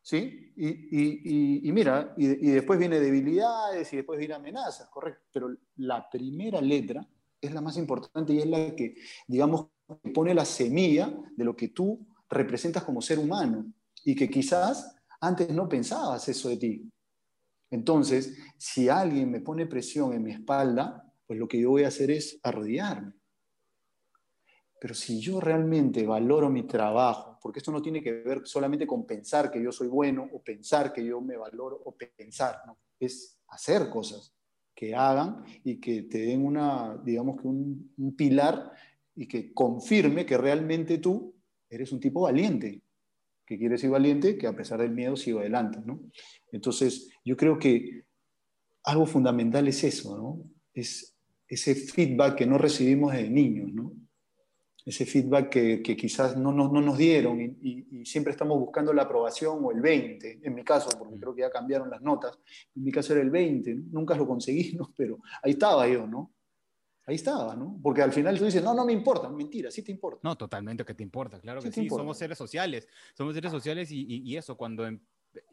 [0.00, 0.52] ¿Sí?
[0.54, 6.08] Y, y, y, mira, y, después viene debilidades y después viene amenazas, correcto, pero la
[6.08, 7.04] primera letra
[7.40, 8.94] es la más importante y es la que,
[9.26, 9.70] digamos,
[10.14, 13.72] pone la semilla de lo que tú representas como ser humano
[14.04, 16.92] y que quizás antes no pensabas eso de ti.
[17.72, 21.88] Entonces, si alguien me pone presión en mi espalda, pues lo que yo voy a
[21.88, 23.14] hacer es arrodillarme.
[24.78, 29.06] Pero si yo realmente valoro mi trabajo, porque esto no tiene que ver solamente con
[29.06, 32.78] pensar que yo soy bueno o pensar que yo me valoro o pensar, ¿no?
[33.00, 34.34] es hacer cosas
[34.74, 38.70] que hagan y que te den una, digamos que un, un pilar
[39.14, 41.34] y que confirme que realmente tú
[41.70, 42.82] eres un tipo valiente,
[43.52, 46.00] que quiere ser valiente, que a pesar del miedo sigo adelante, ¿no?
[46.50, 48.04] Entonces, yo creo que
[48.84, 50.50] algo fundamental es eso, ¿no?
[50.72, 51.14] Es
[51.46, 53.92] ese feedback que no recibimos de niños, ¿no?
[54.86, 59.70] Ese feedback que, quizás no, no, nos dieron y, siempre estamos buscando la aprobación o
[59.70, 62.36] el 20, en mi caso, porque creo que ya cambiaron las notas,
[62.74, 66.32] en mi caso era el 20, nunca lo conseguimos, pero ahí estaba yo, ¿no?
[67.06, 67.78] Ahí estaba, ¿no?
[67.82, 70.20] Porque al final tú dices, no, no me importa, mentira, sí te importa.
[70.22, 74.36] No, totalmente que te importa, claro que sí, somos seres sociales, somos seres sociales y,
[74.36, 75.00] eso, cuando, em,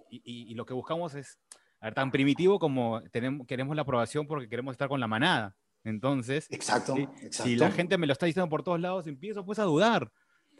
[0.10, 1.40] y, lo que buscamos es,
[1.80, 5.56] a ver, tan primitivo como tenemos, queremos la aprobación porque queremos estar con la manada.
[5.84, 6.96] Entonces, exacto,
[7.32, 10.12] si la gente me lo está diciendo por todos lados, empiezo pues a dudar.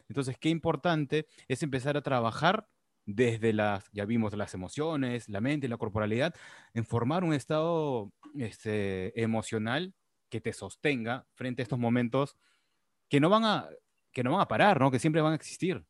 [0.08, 2.68] Entonces, qué importante es empezar a trabajar
[3.06, 6.34] desde las, ya vimos, las emociones, la mente, la corporalidad,
[6.74, 9.94] en formar un estado este, emocional
[10.30, 12.38] que te sostenga frente a estos momentos
[13.10, 13.70] que no van a,
[14.12, 14.92] que no van a parar, ¿no?
[14.92, 15.84] que siempre van a existir.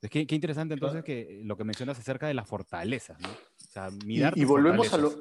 [0.00, 3.28] Es que, qué interesante entonces que lo que mencionas acerca de la fortaleza, ¿no?
[3.28, 5.12] O sea, mirar y, volvemos a lo,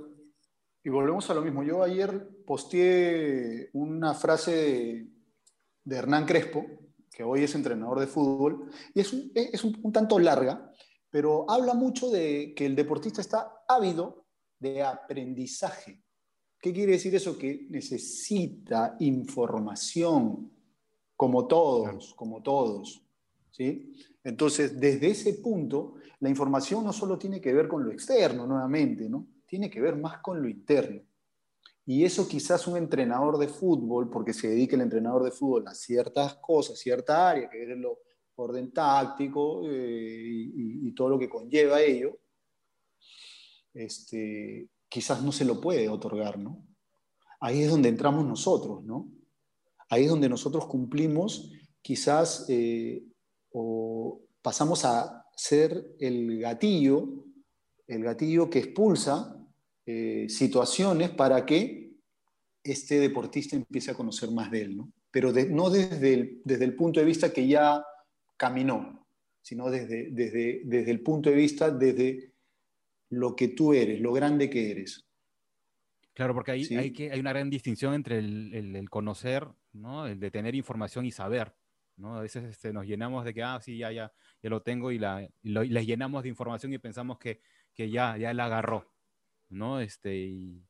[0.83, 1.63] y volvemos a lo mismo.
[1.63, 5.07] Yo ayer posteé una frase de,
[5.83, 6.65] de Hernán Crespo,
[7.11, 10.71] que hoy es entrenador de fútbol, y es un, es un, tanto larga,
[11.09, 14.27] pero habla mucho de que el deportista está ávido
[14.59, 16.03] de aprendizaje.
[16.59, 17.37] ¿Qué quiere decir eso?
[17.37, 20.51] Que necesita información,
[21.15, 23.01] como todos, como todos.
[23.51, 23.93] ¿sí?
[24.23, 29.07] Entonces, desde ese punto, la información no solo tiene que ver con lo externo, nuevamente,
[29.07, 29.27] ¿no?
[29.47, 31.01] tiene que ver más con lo interno.
[31.85, 35.73] Y eso quizás un entrenador de fútbol, porque se dedica el entrenador de fútbol a
[35.73, 37.85] ciertas cosas, cierta área, que es el
[38.35, 42.19] orden táctico eh, y, todo lo que conlleva ello,
[43.73, 46.65] este, quizás no se lo puede otorgar, ¿no?
[47.39, 49.11] Ahí es donde entramos nosotros, ¿no?
[49.89, 53.03] Ahí es donde nosotros cumplimos, quizás, eh,
[53.51, 57.25] o pasamos a ser el gatillo,
[57.87, 59.37] el gatillo que expulsa
[59.85, 61.95] eh, situaciones para que
[62.63, 64.91] este deportista empiece a conocer más de él, ¿no?
[65.11, 67.83] Pero no desde el, punto de vista que ya
[68.35, 69.07] caminó,
[69.41, 72.33] sino desde, desde el punto de vista, desde
[73.09, 75.07] lo que tú eres, lo grande que eres.
[76.13, 80.07] Claro, porque hay, hay, que, hay una gran distinción entre el, el, conocer, ¿no?
[80.07, 81.53] el de tener información y saber.
[81.95, 82.15] ¿no?
[82.15, 84.97] A veces este, nos llenamos de que, ah, sí, ya, ya, ya lo tengo y,
[84.97, 87.39] la, y les llenamos de información y pensamos que,
[87.73, 88.91] que ya, ya la agarró.
[89.49, 89.79] ¿no?
[89.79, 90.63] Este, y,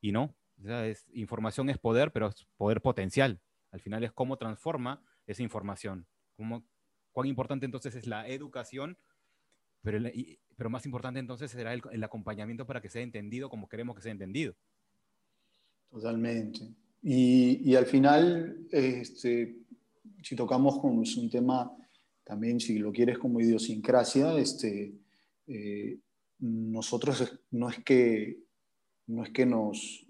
[0.00, 0.34] y no,
[0.64, 3.40] es, información es poder, pero es poder potencial.
[3.70, 6.06] Al final es cómo transforma esa información.
[6.36, 6.64] Cómo,
[7.12, 8.98] cuán importante entonces es la educación,
[9.82, 9.98] pero,
[10.56, 14.02] pero más importante entonces será el, el, acompañamiento para que sea entendido como queremos que
[14.02, 14.54] sea entendido.
[15.90, 16.60] Totalmente.
[17.02, 19.56] Y, y al final, este,
[20.22, 21.72] si tocamos con un tema
[22.24, 24.94] también, si lo quieres como idiosincrasia, este,
[25.46, 25.98] eh,
[26.38, 28.44] nosotros no es que,
[29.06, 30.06] no es que nos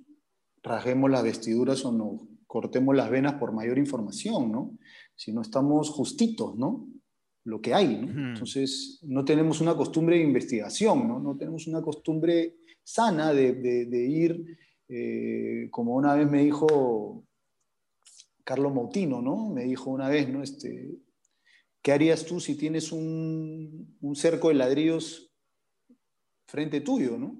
[0.62, 4.76] rasguemos las vestiduras o nos cortemos las venas por mayor información, ¿no?
[5.14, 6.86] Sino estamos justitos, ¿no?
[7.44, 8.32] Lo que hay, ¿no?
[8.32, 11.18] Entonces, no tenemos una costumbre de investigación, ¿no?
[11.20, 17.24] No tenemos una costumbre sana de, de, ir, eh, como una vez me dijo
[18.44, 19.48] Carlos Mautino, ¿no?
[19.50, 20.42] Me dijo una vez, ¿no?
[20.42, 20.98] Este,
[21.82, 25.32] ¿Qué harías tú si tienes un, un cerco de ladrillos
[26.46, 27.38] frente tuyo, ¿no?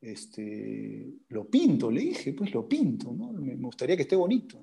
[0.00, 3.32] Este, lo pinto, le dije, pues lo pinto, ¿no?
[3.32, 4.62] Me, gustaría que esté bonito.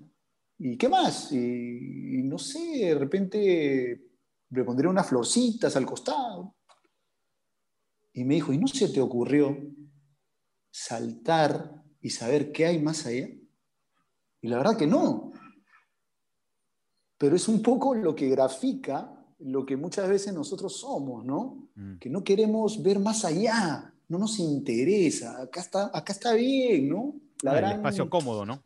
[0.58, 1.32] ¿Y qué más?
[1.32, 4.07] Y, no sé, de repente
[4.50, 6.56] le pondré unas florcitas al costado.
[8.14, 9.58] Y me dijo, ¿y no se te ocurrió
[10.72, 13.28] saltar y saber qué hay más allá?
[14.42, 15.32] Y la verdad que no.
[17.18, 21.70] Pero es un poco lo que grafica lo que muchas veces nosotros somos, ¿no?
[21.76, 21.98] Mm.
[21.98, 27.16] Que no queremos ver más allá, no nos interesa, acá está, acá está bien, ¿no?
[27.44, 28.64] La el espacio cómodo, ¿no?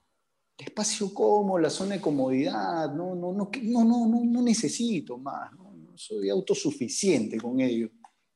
[0.57, 5.17] El espacio cómodo, la zona de comodidad, no, no, no, no, no, no, no necesito
[5.17, 5.60] más, ¿no?
[5.95, 7.89] Soy autosuficiente con ello.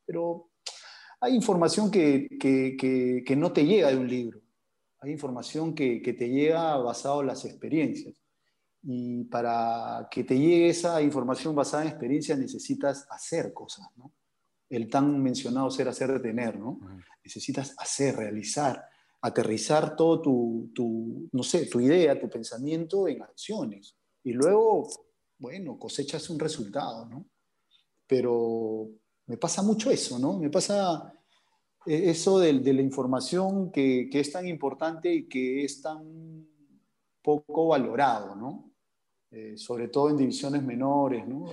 [0.06, 0.52] Pero
[1.20, 4.42] hay información que, que, que, que, no te llega de un libro,
[5.06, 8.16] hay información que, te llega basado en las experiencias.
[8.82, 14.14] Y para que te llegue esa información basada en experiencia necesitas hacer cosas, ¿no?
[14.70, 16.80] El tan mencionado ser, hacer, tener, ¿no?
[17.24, 18.84] Necesitas hacer, realizar,
[19.22, 23.96] aterrizar todo tu, tu, no sé, tu idea, tu pensamiento en acciones.
[24.24, 24.88] Y luego,
[25.38, 27.28] bueno, cosechas un resultado, ¿no?
[28.08, 28.90] Pero
[29.28, 30.40] me pasa mucho eso, ¿no?
[30.40, 31.14] Me pasa
[31.86, 36.48] eh, eso de, de la información que, que, es tan importante y que es tan
[37.22, 38.72] poco valorado, ¿no?
[39.32, 41.46] Eh, sobre todo en divisiones menores, ¿no?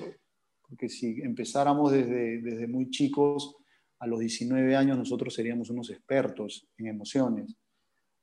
[0.73, 3.57] porque si empezáramos desde, desde muy chicos,
[3.99, 7.55] a los 19 años nosotros seríamos unos expertos en emociones.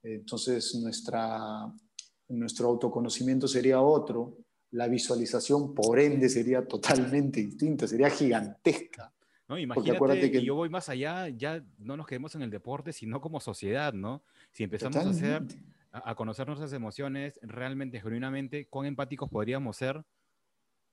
[0.02, 1.72] Entonces nuestra,
[2.30, 4.38] nuestro autoconocimiento sería otro,
[4.72, 9.12] la visualización por ende sería totalmente distinta, sería gigantesca.
[9.48, 13.20] No, imagínate, que yo voy más allá, ya no nos quedemos en el deporte, sino
[13.20, 14.22] como sociedad, ¿no?
[14.52, 15.44] Si empezamos a hacer
[15.92, 20.04] a, conocer nuestras emociones realmente, genuinamente, cuán empáticos podríamos ser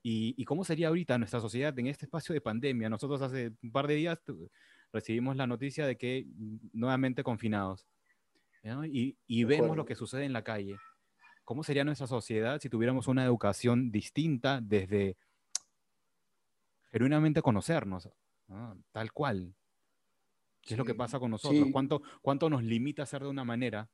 [0.02, 2.88] y, cómo sería ahorita nuestra sociedad en este espacio de pandemia.
[2.88, 4.20] Nosotros hace un par de días
[4.92, 6.26] recibimos la noticia de que
[6.72, 7.86] nuevamente confinados
[8.84, 10.76] y, vemos lo que sucede en la calle.
[11.46, 15.16] ¿Cómo sería nuestra sociedad si tuviéramos una educación distinta desde
[16.90, 18.10] genuinamente conocernos,
[18.92, 19.54] tal cual?
[20.60, 21.68] ¿Qué es lo que pasa con nosotros?
[21.72, 23.88] ¿Cuánto, ¿Cuánto nos limita a ser de una manera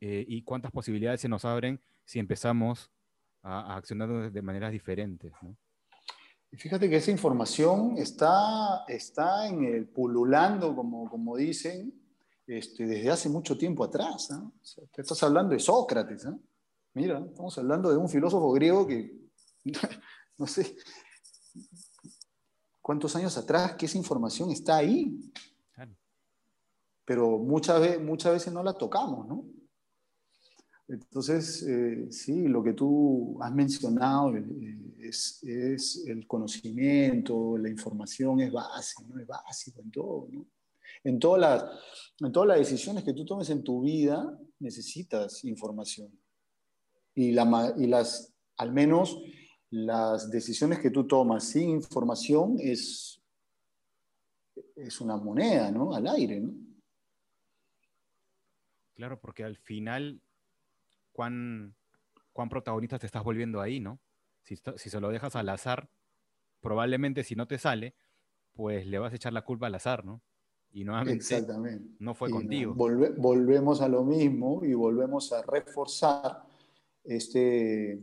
[0.00, 2.90] eh, y cuántas posibilidades se nos abren si empezamos
[3.42, 5.32] a, accionar de maneras diferentes.
[6.52, 11.94] Fíjate que esa información está, está en el pululando, como, como dicen,
[12.46, 14.28] este, desde hace mucho tiempo atrás.
[14.92, 16.26] te estás hablando de Sócrates.
[16.94, 19.16] Mira, estamos hablando de un filósofo griego que,
[20.38, 20.76] no sé,
[22.80, 25.32] cuántos años atrás que esa información está ahí.
[27.04, 29.44] Pero muchas, muchas veces no la tocamos, ¿no?
[30.86, 34.42] Entonces, eh, sí, lo que tú has mencionado eh,
[34.98, 39.20] es, el conocimiento, la información es básico, ¿no?
[39.20, 40.28] es básico en todo.
[40.32, 40.46] ¿no?
[41.04, 41.64] En, todas las,
[42.18, 46.10] en todas las decisiones que tú tomes en tu vida necesitas información.
[47.14, 49.20] Y, la, y las, al menos
[49.70, 53.22] las decisiones que tú tomas sin información es,
[54.76, 55.94] es una moneda, ¿no?
[55.94, 56.52] Al aire, ¿no?
[58.94, 60.20] Claro, porque al final
[61.12, 61.74] cuán,
[62.32, 63.98] cuán protagonista te estás volviendo ahí, ¿no?
[64.42, 65.88] Si, si se lo dejas al azar,
[66.60, 67.94] probablemente si no te sale,
[68.52, 70.22] pues le vas a echar la culpa al azar, ¿no?
[70.72, 71.44] Y nuevamente
[71.98, 72.74] no fue contigo.
[72.74, 76.44] volvemos a lo mismo y volvemos a reforzar
[77.04, 78.00] este,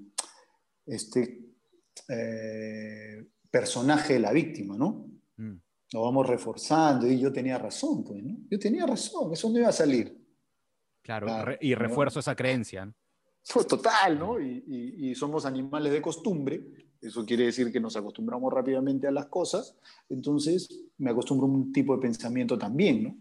[0.85, 1.47] este
[2.09, 5.09] eh, personaje de la víctima, ¿no?
[5.37, 5.55] Mm.
[5.93, 8.37] Lo vamos reforzando y yo tenía razón, pues, ¿no?
[8.49, 10.17] Yo tenía razón, eso no iba a salir.
[11.01, 12.93] Claro, y refuerzo esa creencia.
[13.53, 14.39] Pues total, ¿no?
[14.39, 16.61] Y, somos animales de costumbre,
[16.99, 19.77] eso quiere decir que nos acostumbramos rápidamente a las cosas,
[20.09, 20.67] entonces
[20.97, 23.17] me acostumbro a un tipo de pensamiento también, ¿no?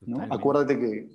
[0.00, 0.34] ¿No?
[0.34, 1.08] Acuérdate que,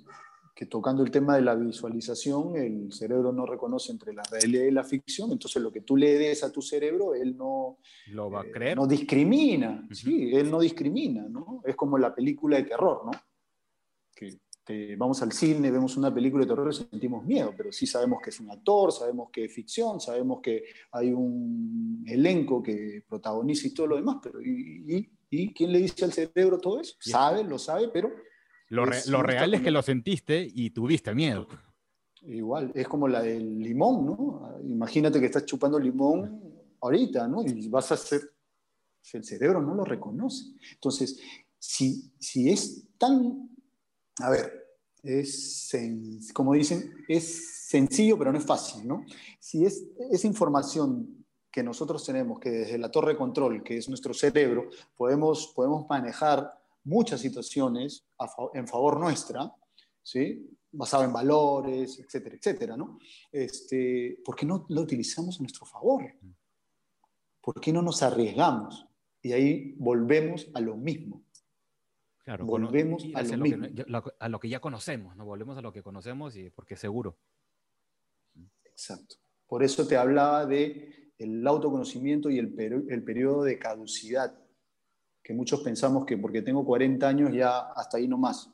[0.60, 4.70] que, tocando el tema de la visualización, el cerebro no reconoce entre la realidad y
[4.70, 7.78] la ficción, entonces lo que tú le des a tu cerebro, él no...
[8.08, 8.76] Lo va a eh, creer.
[8.76, 11.62] No discrimina, sí, él no discrimina, ¿no?
[11.64, 13.10] Es como la película de terror, ¿no?
[14.62, 18.20] Que vamos al cine, vemos una película de terror y sentimos miedo, pero sí sabemos
[18.22, 23.66] que es un actor, sabemos que es ficción, sabemos que hay un elenco que protagoniza
[23.66, 25.08] y todo lo demás, pero ¿y,
[25.54, 26.96] quién le dice al cerebro todo eso?
[27.00, 28.12] Sabe, lo sabe, pero...
[28.70, 31.46] Lo, real es que lo sentiste y tuviste miedo.
[32.22, 34.58] Igual, es como la del limón, ¿no?
[34.64, 36.42] Imagínate que estás chupando limón
[36.80, 37.44] ahorita, ¿no?
[37.44, 38.22] Y vas a hacer...
[39.12, 40.44] El cerebro no lo reconoce.
[40.74, 41.18] Entonces,
[41.58, 43.50] si, si es tan
[44.20, 44.52] a ver,
[45.02, 45.72] es,
[46.34, 49.04] como dicen, es sencillo, pero no es fácil, ¿no?
[49.38, 53.88] Si es esa información que nosotros tenemos, que desde la torre de control, que es
[53.88, 58.06] nuestro cerebro, podemos, podemos manejar muchas situaciones
[58.54, 59.52] en favor nuestra,
[60.02, 60.46] ¿sí?
[60.72, 62.98] basado en valores, etcétera, etcétera, ¿no?
[63.32, 66.04] Este, ¿Por qué no lo utilizamos a nuestro favor?
[67.40, 68.86] ¿Por qué no nos arriesgamos?
[69.22, 71.24] Y ahí volvemos a lo mismo.
[72.24, 73.84] Claro, volvemos a lo, que,
[74.18, 75.24] a lo, que, ya conocemos, ¿no?
[75.24, 77.18] Volvemos a lo que conocemos y porque seguro.
[78.66, 79.16] Exacto.
[79.46, 82.54] Por eso te hablaba de el autoconocimiento y el,
[82.88, 84.38] el periodo de caducidad,
[85.22, 88.50] que muchos pensamos que porque tengo 40 años ya hasta ahí nomás,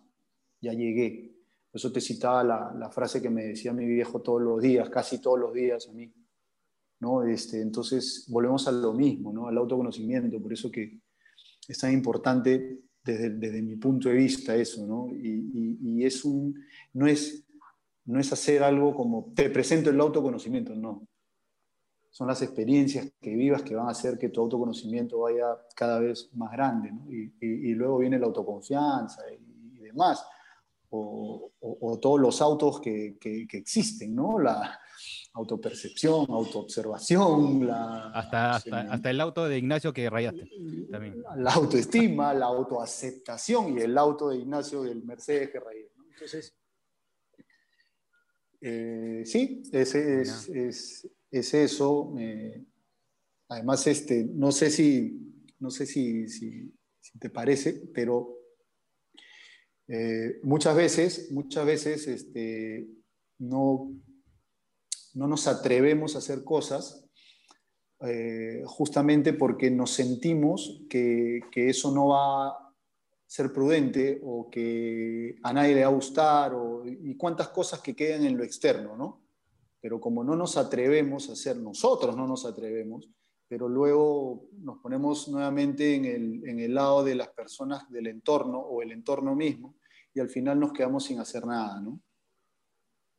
[0.61, 1.35] ya llegué.
[1.71, 4.89] Por eso te citaba la, la, frase que me decía mi viejo todos los días,
[4.89, 6.13] casi todos los días a mí.
[7.01, 7.23] ¿no?
[7.25, 9.49] Este, entonces volvemos a lo mismo, ¿no?
[9.49, 10.41] al autoconocimiento.
[10.41, 11.01] Por eso que
[11.69, 15.15] es tan importante desde, mi punto de vista eso, ¿no?
[15.15, 16.55] Y, es un,
[16.93, 17.45] no, es,
[18.05, 21.07] no es hacer algo como te presento el autoconocimiento, no.
[22.17, 26.31] Son las experiencias que vivas que van a hacer que tu autoconocimiento vaya cada vez
[26.33, 27.05] más grande, ¿no?
[27.13, 30.25] y, luego viene la autoconfianza y, demás,
[30.89, 31.53] o,
[32.01, 34.39] todos los autos que, que, que existen, ¿no?
[34.39, 34.81] La,
[35.35, 40.49] autopercepción, autoobservación, la, hasta, hasta, el auto de Ignacio que rayaste.
[40.91, 41.23] También.
[41.37, 45.93] La autoestima, la autoaceptación y el auto de Ignacio del Mercedes que rayé.
[46.15, 46.57] Entonces,
[48.63, 52.15] eh, sí, ese es, es, es, eso.
[53.49, 56.73] además, este, no sé si, no sé si, si,
[57.19, 58.39] te parece, pero
[59.89, 62.89] eh, muchas veces, muchas veces este,
[63.39, 63.93] no
[65.17, 67.03] no nos atrevemos a hacer cosas
[68.01, 72.75] eh, justamente porque nos sentimos que, eso no va,
[73.27, 77.97] ser prudente o que a nadie le va a gustar o, y cuántas cosas que
[77.97, 79.26] quedan en lo externo, ¿no?
[79.87, 83.09] Pero como no nos atrevemos a hacer, nosotros no nos atrevemos,
[83.47, 88.59] pero luego nos ponemos nuevamente en el, en el lado de las personas del entorno
[88.59, 89.77] o el entorno mismo
[90.13, 92.01] y al final nos quedamos sin hacer nada, ¿no?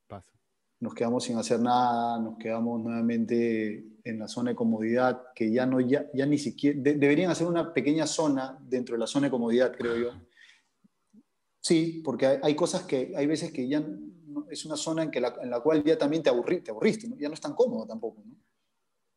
[0.07, 0.33] Pasa.
[0.81, 5.65] Nos quedamos sin hacer nada, nos quedamos nuevamente en la zona de comodidad, que ya,
[5.65, 9.31] no, ya, ya ni siquiera, deberían hacer una pequeña zona dentro de la zona de
[9.31, 10.21] comodidad, creo yo.
[11.61, 13.81] Sí, porque hay, hay cosas que, hay veces que ya
[14.39, 16.71] no, es una zona en, que la, en la cual ya también te, aburri, te
[16.71, 17.15] aburriste, ¿no?
[17.17, 18.23] ya no es tan cómodo tampoco.
[18.25, 18.35] ¿no?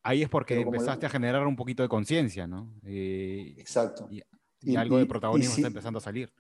[0.02, 1.08] Ahí es porque empezaste la...
[1.08, 2.72] a generar un poquito de conciencia, ¿no?
[2.84, 4.08] Eh, Exacto.
[4.10, 4.18] Y,
[4.62, 6.32] y, y, algo de protagonismo está empezando a salir.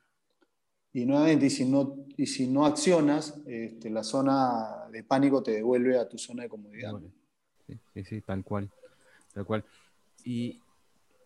[0.92, 5.52] Y nuevamente, y si no, y si no accionas, este, la zona de pánico te
[5.52, 6.92] devuelve a tu zona de comodidad.
[7.66, 8.70] Sí, sí, sí tal cual.
[9.32, 9.64] Tal cual.
[10.24, 10.60] Y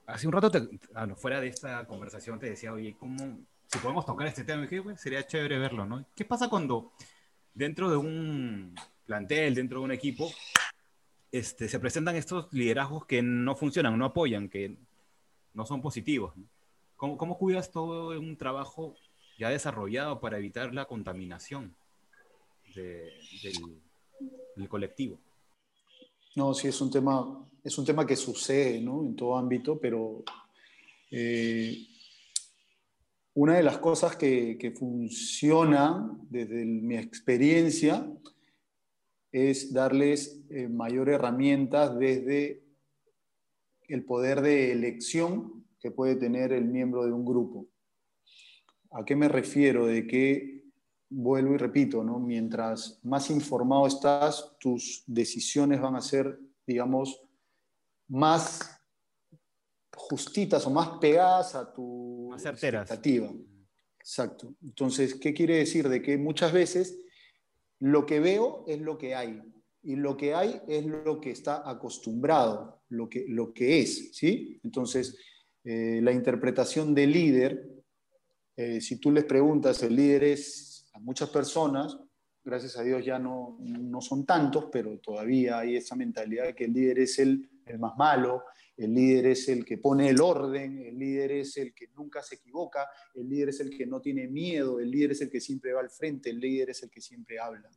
[0.06, 4.04] hace un rato, te, bueno, fuera de esta conversación, te decía, oye, ¿cómo, si podemos
[4.04, 4.62] tocar este tema?
[4.62, 6.04] dije, bueno, sería chévere verlo, ¿no?
[6.14, 6.92] ¿Qué pasa cuando
[7.54, 8.74] dentro de un
[9.06, 10.30] plantel, dentro de un equipo,
[11.32, 14.76] este, se presentan estos liderazgos que no funcionan, no apoyan, que
[15.52, 16.34] no son positivos?
[16.96, 18.96] ¿Cómo, ¿Cómo cuidas todo un trabajo
[19.38, 21.74] ya desarrollado para evitar la contaminación
[22.74, 23.80] de, del,
[24.56, 25.18] del, colectivo.
[26.36, 29.02] No, sí, es un tema, es un tema que sucede ¿no?
[29.02, 30.22] en todo ámbito, pero
[31.10, 31.86] eh,
[33.34, 38.08] una de las cosas que, funciona desde mi experiencia
[39.32, 42.62] es darles eh, mayor herramientas desde
[43.88, 47.66] el poder de elección que puede tener el miembro de un grupo.
[48.92, 49.86] ¿A qué me refiero?
[49.86, 50.62] De que,
[51.10, 52.20] vuelvo y repito, ¿no?
[52.20, 57.20] mientras más informado estás, tus decisiones van a ser, digamos,
[58.06, 58.80] más
[59.96, 62.03] justitas o más pegadas a tu
[62.34, 62.82] más certeras.
[62.82, 63.32] expectativa.
[63.98, 64.54] Exacto.
[64.62, 65.88] Entonces, ¿qué quiere decir?
[65.88, 67.00] De que muchas veces
[67.80, 69.40] lo que veo es lo que hay
[69.82, 74.60] y lo que hay es lo que está acostumbrado, lo que, lo que es, ¿sí?
[74.62, 75.16] Entonces,
[75.64, 77.74] eh, la interpretación del líder
[78.56, 81.98] eh, si tú les preguntas, el líder es a muchas personas,
[82.44, 86.66] gracias a Dios ya no, no son tantos, pero todavía hay esa mentalidad de que
[86.66, 88.44] el líder es el, el más malo,
[88.76, 92.36] el líder es el que pone el orden, el líder es el que nunca se
[92.36, 95.72] equivoca, el líder es el que no tiene miedo, el líder es el que siempre
[95.72, 97.70] va al frente, el líder es el que siempre habla.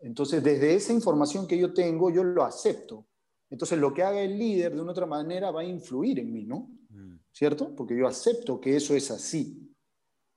[0.00, 3.06] Entonces, desde esa información que yo tengo, yo lo acepto.
[3.50, 6.44] Entonces, lo que haga el líder de una otra manera va a influir en mí,
[6.44, 6.70] ¿no?
[6.90, 7.16] Mm.
[7.32, 7.74] ¿Cierto?
[7.74, 9.74] Porque yo acepto que eso es así.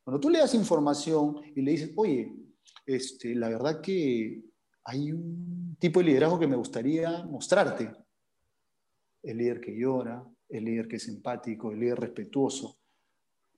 [0.03, 2.33] Cuando tú le das información y le dices, oye,
[2.85, 4.43] este, la verdad que
[4.83, 7.91] hay un tipo de liderazgo que me gustaría mostrarte.
[9.23, 12.79] El líder que llora, el líder que es empático, el líder respetuoso,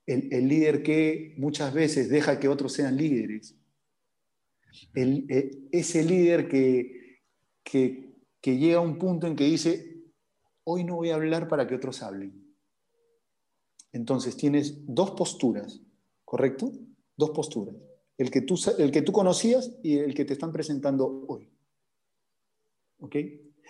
[0.06, 3.56] el, el líder que muchas veces deja que otros sean líderes,
[4.94, 7.20] el, el, ese líder que,
[7.62, 10.02] que, que llega a un punto en que dice,
[10.64, 12.44] hoy no voy a hablar para que otros hablen.
[13.92, 15.80] Entonces tienes dos posturas
[16.34, 16.72] ¿correcto?
[17.16, 17.76] Dos posturas.
[18.18, 21.48] El que, tú, el que tú conocías y el que te están presentando hoy.
[22.98, 23.16] ¿Ok?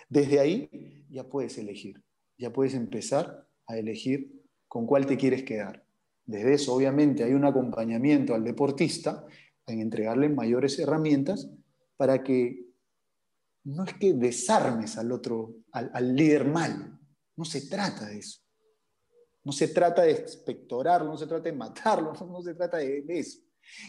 [0.09, 2.03] Desde ahí ya puedes elegir,
[2.37, 5.85] ya puedes empezar a elegir con cuál te quieres quedar.
[6.25, 9.25] Desde eso, obviamente, hay un acompañamiento al deportista
[9.65, 11.49] en entregarle mayores herramientas
[11.95, 12.65] para que
[13.63, 16.99] no es que desarmes al otro, al, líder mal,
[17.37, 18.41] no se trata de eso.
[19.45, 23.39] No se trata de expectorarlo, no se trata de matarlo, no, se trata de eso.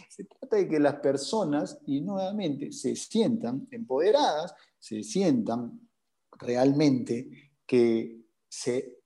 [0.07, 5.86] Se trata de que las personas, y nuevamente, se sientan empoderadas, se sientan
[6.37, 8.97] realmente que se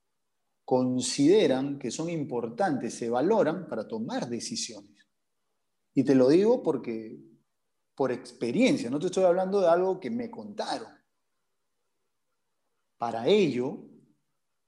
[0.64, 5.06] consideran que son importantes, se valoran para tomar decisiones.
[5.94, 7.18] Y te lo digo porque
[7.94, 10.88] por experiencia, no te estoy hablando de algo que me contaron.
[12.96, 13.84] Para ello,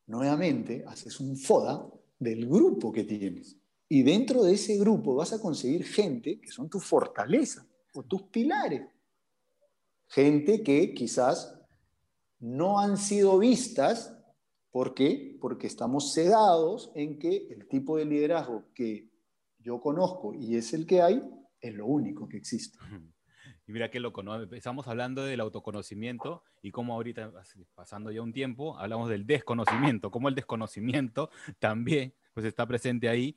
[0.07, 3.57] nuevamente haces un FODA del grupo que tienes.
[3.89, 8.25] Y dentro de ese grupo vas a conseguir gente que son tus fortalezas o tus
[8.25, 8.83] pilares.
[10.09, 11.54] Gente que quizás
[12.39, 14.17] no han sido vistas.
[14.71, 15.37] ¿Por qué?
[15.41, 19.09] Porque estamos cegados en que el tipo de liderazgo que
[19.59, 21.23] yo conozco y es el que hay
[21.61, 22.79] es lo único que existe.
[23.67, 24.43] Y mira qué loco, ¿no?
[24.53, 27.33] Estamos hablando del autoconocimiento y cómo ahorita,
[27.75, 33.37] pasando ya un tiempo, hablamos del desconocimiento, cómo el desconocimiento también pues está presente ahí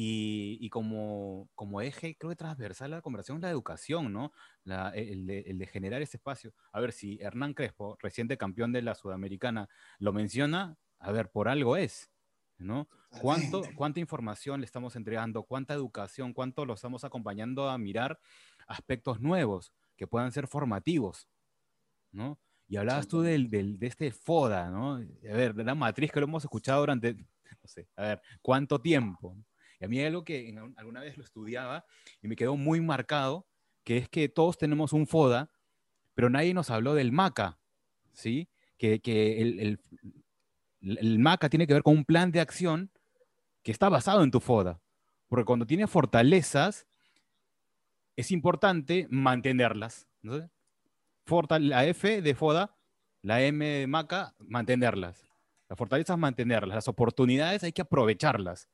[0.00, 4.30] y, y, como, como eje, creo que transversal a la conversación la educación, ¿no?
[4.62, 6.54] La, el, de, el, de, generar ese espacio.
[6.70, 9.68] A ver, si Hernán Crespo, reciente campeón de la Sudamericana,
[9.98, 12.12] lo menciona, a ver, por algo es.
[12.58, 12.88] ¿no?
[13.20, 15.42] ¿Cuánto, ¿Cuánta información le estamos entregando?
[15.42, 16.32] ¿Cuánta educación?
[16.32, 18.20] ¿Cuánto lo estamos acompañando a mirar
[18.68, 21.28] aspectos nuevos que puedan ser formativos?
[22.12, 22.38] ¿no?
[22.68, 24.94] Y hablabas tú del, del, de este FODA, ¿no?
[24.94, 28.80] A ver, de la matriz que lo hemos escuchado durante, no sé, a ver, ¿cuánto
[28.80, 29.36] tiempo?
[29.80, 31.84] Y a mí algo que alguna vez lo estudiaba
[32.20, 33.46] y me quedó muy marcado,
[33.84, 35.50] que es que todos tenemos un FODA,
[36.14, 37.58] pero nadie nos habló del MACA,
[38.12, 38.48] ¿sí?
[38.76, 39.80] Que, que el, el,
[40.80, 42.90] el, MACA tiene que ver con un plan de acción
[43.62, 44.80] que está basado en tu FODA.
[45.28, 46.86] Porque cuando tienes fortalezas,
[48.16, 50.08] es importante mantenerlas.
[50.22, 50.50] ¿no?
[51.60, 52.74] la F de FODA,
[53.22, 55.24] la M de MACA, mantenerlas.
[55.68, 56.74] Las fortalezas, mantenerlas.
[56.74, 58.68] Las oportunidades hay que aprovecharlas.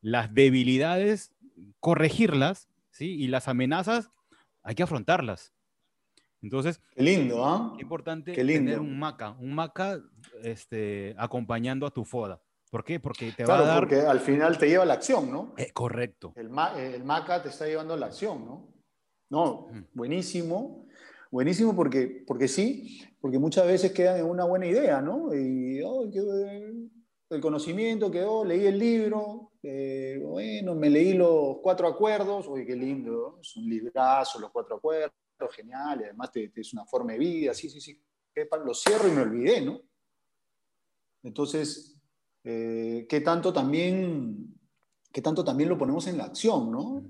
[0.00, 1.32] Las debilidades,
[1.80, 2.68] corregirlas.
[2.98, 3.14] ¿sí?
[3.14, 4.10] Y las amenazas,
[4.62, 5.54] hay que afrontarlas.
[6.42, 7.72] Entonces, qué lindo, ¿ah?
[7.76, 10.00] Es importante tener un MACA, un MACA
[10.42, 12.40] este, acompañando a tu FODA.
[12.70, 13.00] ¿Por qué?
[13.00, 13.80] Porque te va a dar...
[13.80, 15.54] porque al final te lleva a la acción, ¿no?
[15.56, 16.32] Eh, correcto.
[16.36, 18.68] El, el, MACA te está llevando a la acción, ¿no?
[19.30, 20.86] No, buenísimo.
[21.30, 25.34] Buenísimo porque, porque sí, porque muchas veces quedan en una buena idea, ¿no?
[25.34, 32.46] Y oh, el conocimiento quedó, leí el libro, eh, bueno, me leí los cuatro acuerdos,
[32.46, 35.12] oye, qué lindo, es un librazo, los cuatro acuerdos
[35.54, 38.00] genial, y además te, es una forma de vida, sí, sí, sí,
[38.64, 39.80] lo cierro y me olvidé, ¿no?
[41.22, 41.96] Entonces,
[42.44, 44.54] eh, ¿qué, tanto también,
[45.12, 47.04] ¿qué tanto también lo ponemos en la acción, ¿no?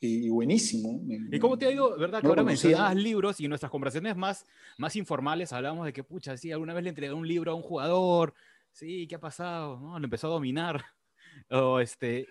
[0.00, 1.00] Y, buenísimo.
[1.30, 2.20] ¿Y cómo te ha ido, verdad?
[2.20, 4.44] Que ahora mencionabas libros y en nuestras conversaciones más,
[4.76, 7.62] más informales hablábamos de que, pucha, sí, alguna vez le entregué un libro a un
[7.62, 8.34] jugador,
[8.72, 9.78] sí, ¿qué ha pasado?
[9.78, 10.84] No, lo empezó a dominar.
[11.50, 12.26] O este,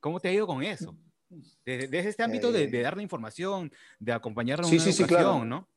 [0.00, 0.96] ¿Cómo te ha ido con eso?
[1.64, 5.04] Desde, este ámbito de, de, dar la información, de acompañar a una sí,
[5.44, 5.68] ¿no?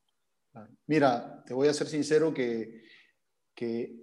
[0.85, 2.83] Mira, te voy a ser sincero que,
[3.55, 3.95] que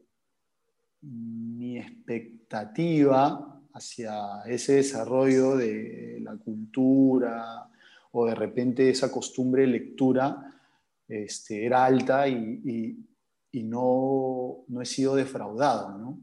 [1.03, 7.69] mi expectativa hacia ese desarrollo de la cultura
[8.11, 10.61] o de repente esa costumbre de lectura
[11.07, 13.07] este, era alta y,
[13.53, 16.21] y, no, no, he sido defraudado, ¿no?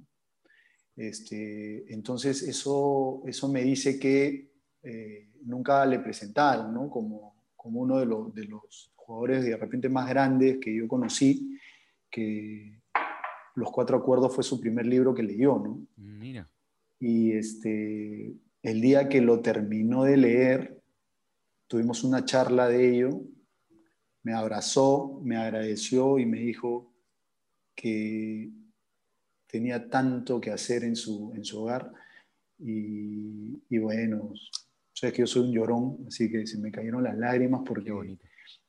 [0.95, 4.51] Este, entonces eso, eso me dice que
[4.83, 6.89] eh, nunca le presentaron, ¿no?
[6.89, 11.57] Como, como uno de, los, de los jugadores de repente más grandes que yo conocí,
[12.09, 12.79] que
[13.55, 15.85] Los Cuatro Acuerdos fue su primer libro que leyó, ¿no?
[15.97, 16.49] Mira.
[16.99, 20.81] Y este, el día que lo terminó de leer,
[21.67, 23.21] tuvimos una charla de ello,
[24.21, 26.93] me abrazó, me agradeció y me dijo
[27.75, 28.51] que
[29.53, 31.91] tenía tanto que hacer en su, en su hogar.
[32.57, 34.33] Y, y bueno,
[34.93, 37.91] Sabes que yo soy un llorón, así que se me cayeron las lágrimas porque,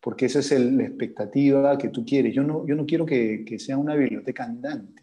[0.01, 2.35] porque esa es la expectativa que tú quieres.
[2.35, 5.03] Yo no, yo no quiero que, que sea una biblioteca andante.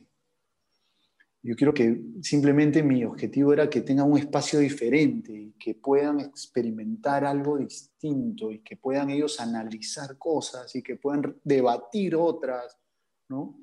[1.43, 6.19] Yo quiero que simplemente mi objetivo era que tengan un espacio diferente y que puedan
[6.19, 12.77] experimentar algo distinto y que puedan ellos analizar cosas y que puedan debatir otras,
[13.29, 13.59] ¿no?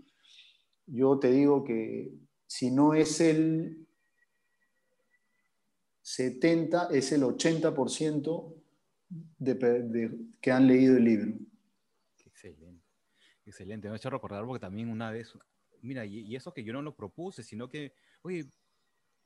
[0.91, 2.13] Yo te digo que
[2.47, 3.87] si no es el
[6.01, 8.55] 70 es el 80%
[9.39, 11.33] de, de, que han leído el libro.
[12.25, 12.87] Excelente,
[13.45, 13.89] excelente.
[13.89, 15.35] Me ha hecho recordar porque también una vez,
[15.83, 18.51] mira, y, eso que yo no lo propuse, sino que, oye,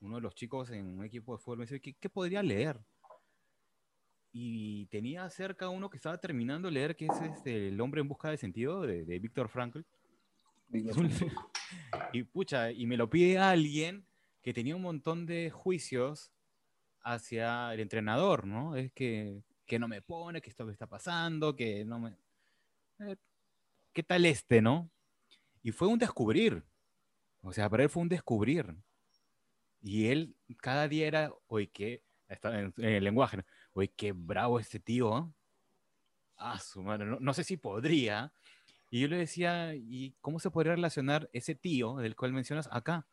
[0.00, 2.80] uno de los chicos en un equipo de fútbol me dice, ¿qué, podría leer?
[4.32, 8.08] Y tenía cerca uno que estaba terminando de leer, que es este, El hombre en
[8.08, 9.82] busca de sentido, de, de Víctor Frankl.
[12.12, 14.06] y pucha, y me lo pide alguien
[14.42, 16.32] que tenía un montón de juicios
[17.02, 18.76] hacia el entrenador, ¿no?
[18.76, 22.16] Es que, que no me pone, que esto me está pasando, que no me...
[23.00, 23.16] Eh,
[23.92, 24.90] ¿Qué tal este, no?
[25.62, 26.64] Y fue un descubrir.
[27.42, 28.74] O sea, para él fue un descubrir.
[29.82, 33.44] Y él cada día era, oye, qué, está en, el lenguaje, ¿no?
[33.72, 35.18] oye, qué bravo este tío.
[35.18, 35.32] ¿eh?
[36.36, 38.32] Ah, su madre, no, no, sé si podría.
[38.92, 43.04] Y yo le decía, ¿y cómo se podría relacionar ese tío del cual mencionas acá?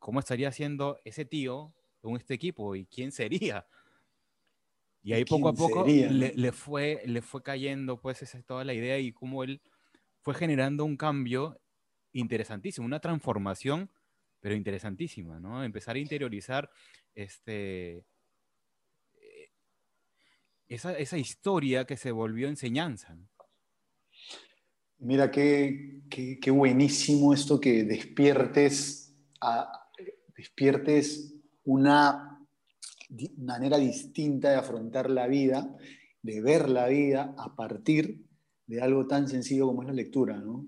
[0.00, 3.64] ¿cómo estaría haciendo ese tío con este equipo y quién sería?
[5.02, 8.74] Y ahí poco a poco le, fue, le fue cayendo pues esa es toda la
[8.74, 9.60] idea y cómo él
[10.20, 11.60] fue generando un cambio
[12.12, 13.88] interesantísimo, una transformación,
[14.40, 15.62] pero interesantísima, ¿no?
[15.62, 16.70] Empezar a interiorizar
[17.14, 18.04] este,
[19.14, 19.50] eh,
[20.68, 23.16] esa, esa historia que se volvió enseñanza.
[25.00, 29.88] Mira, qué, qué, qué, buenísimo esto que despiertes a,
[30.36, 31.34] despiertes
[31.64, 32.46] una
[33.38, 35.76] manera distinta de afrontar la vida,
[36.22, 38.26] de ver la vida a partir
[38.66, 40.66] de algo tan sencillo como es la lectura, ¿no?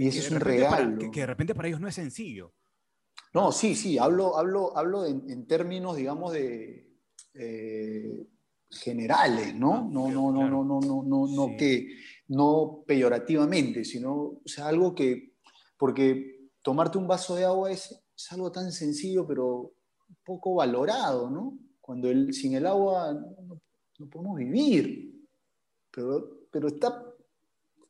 [0.00, 1.10] y eso es un regalo.
[1.10, 2.54] que, de repente para ellos no es sencillo.
[3.34, 6.88] No, sí, sí, hablo, hablo, hablo en, términos, digamos, de
[7.34, 8.26] eh,
[8.70, 9.88] generales, ¿no?
[9.88, 11.96] No, no, no, no, no, no, no, no, que,
[12.30, 15.34] no peyorativamente, sino, o sea, algo que,
[15.76, 17.96] porque tomarte un vaso de agua es,
[18.30, 19.72] algo tan sencillo, pero
[20.24, 21.58] poco valorado, ¿no?
[21.80, 23.60] Cuando el, sin el agua no,
[23.98, 25.26] no podemos vivir,
[25.90, 27.02] pero, pero está,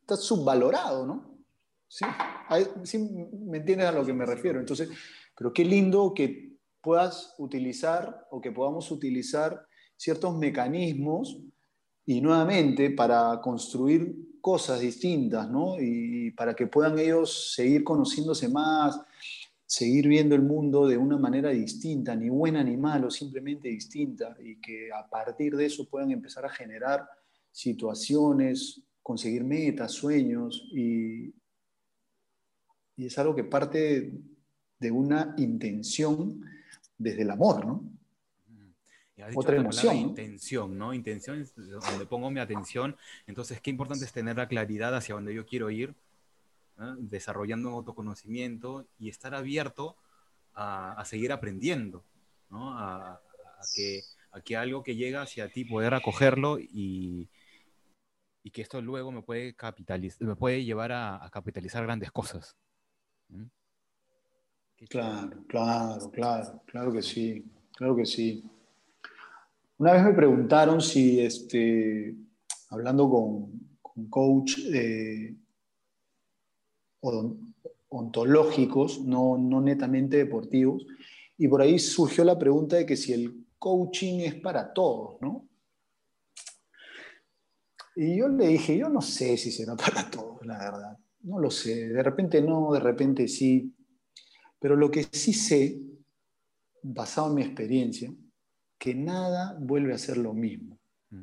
[0.00, 1.38] está subvalorado, ¿no?
[1.86, 2.06] Sí,
[2.84, 4.60] sí, me entiendes a lo que me refiero.
[4.60, 4.88] Entonces,
[5.36, 9.66] pero qué lindo que puedas utilizar o que podamos utilizar
[9.96, 11.42] ciertos mecanismos
[12.06, 15.76] y nuevamente para construir cosas distintas, ¿no?
[15.80, 19.00] Y para que puedan ellos seguir conociéndose más,
[19.66, 24.56] seguir viendo el mundo de una manera distinta, ni buena ni malo, simplemente distinta, y
[24.60, 27.08] que a partir de eso puedan empezar a generar
[27.52, 31.32] situaciones, conseguir metas, sueños, y,
[32.96, 34.12] y es algo que parte
[34.78, 36.42] de una intención
[36.98, 37.99] desde el amor, ¿no?
[39.34, 39.96] Otra emoción.
[39.96, 40.94] Intención, ¿no?
[40.94, 42.96] Intención es donde pongo mi atención.
[43.26, 45.94] Entonces, qué importante es tener la claridad hacia donde yo quiero ir
[46.98, 49.96] desarrollando autoconocimiento y estar abierto
[50.54, 52.04] a, seguir aprendiendo,
[52.50, 52.76] ¿no?
[52.78, 53.20] a,
[53.74, 54.02] que,
[54.32, 57.28] a, que, algo que llega hacia ti poder acogerlo y,
[58.42, 62.56] y que esto luego me puede, capitalizar, me puede llevar a, capitalizar grandes cosas.
[64.88, 67.44] Claro, claro, claro, claro que sí,
[67.76, 68.42] claro que sí.
[69.80, 72.14] Una vez me preguntaron si, este,
[72.68, 75.34] hablando con, con coach, eh,
[77.88, 80.86] ontológicos, no, no netamente deportivos.
[81.38, 85.48] Y por ahí surgió la pregunta de que si el coaching es para todos, ¿no?
[87.96, 90.98] Y yo le dije, yo no sé si será para todos, la verdad.
[91.22, 91.88] No lo sé.
[91.88, 93.74] De repente no, de repente sí.
[94.58, 95.80] Pero lo que sí sé,
[96.82, 98.12] basado en mi experiencia,
[98.80, 100.78] que nada vuelve a ser lo mismo.
[101.10, 101.22] Mm.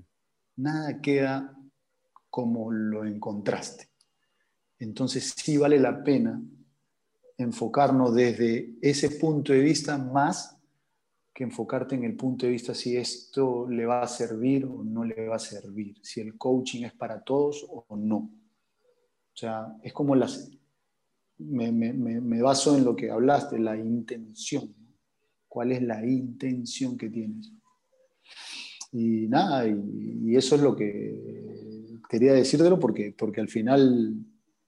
[0.57, 1.57] Nada queda
[2.29, 3.89] como lo encontraste.
[4.77, 6.39] Entonces sí vale la pena
[7.35, 10.55] enfocarnos desde ese punto de vista más
[11.33, 15.03] que enfocarte en el punto de vista si esto le va a servir o no
[15.03, 18.17] le va a servir, si el coaching es para todos o no.
[18.17, 20.51] O sea, es como las...
[21.39, 24.73] Me, baso en lo que hablaste, la intención.
[25.47, 27.51] ¿Cuál es la intención que tienes?
[28.91, 34.15] Y nada, y, eso es lo que quería decírtelo porque, porque al final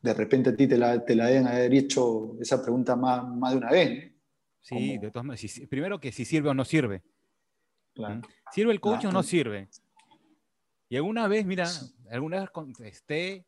[0.02, 3.52] de repente a ti te la, te la deben haber hecho esa pregunta más, más
[3.52, 4.14] de una vez.
[4.62, 5.62] Sí, de todas maneras.
[5.70, 7.02] primero que si sirve o no sirve.
[7.96, 8.22] ¿Mm?
[8.52, 9.70] ¿Sirve el coach o no sirve?
[10.90, 11.68] Y alguna vez, mira,
[12.10, 13.46] alguna vez contesté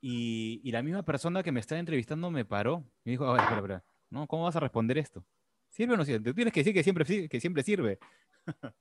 [0.00, 2.84] y, y, la misma persona que me estaba entrevistando me paró.
[3.04, 3.84] Me dijo, a ver, espera, espera.
[4.10, 4.26] ¿no?
[4.26, 5.24] ¿Cómo vas a responder esto?
[5.72, 6.20] ¿Sirve o no sirve?
[6.20, 7.98] Tú tienes que decir que siempre, que siempre sirve.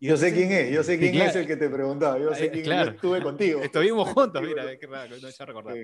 [0.00, 2.64] yo sé quién es, yo sé quién es el que te preguntaba, yo sé quién
[2.64, 2.90] claro.
[2.90, 3.60] estuve contigo.
[3.64, 5.76] Estuvimos juntos, mira, qué raro, no he recordar.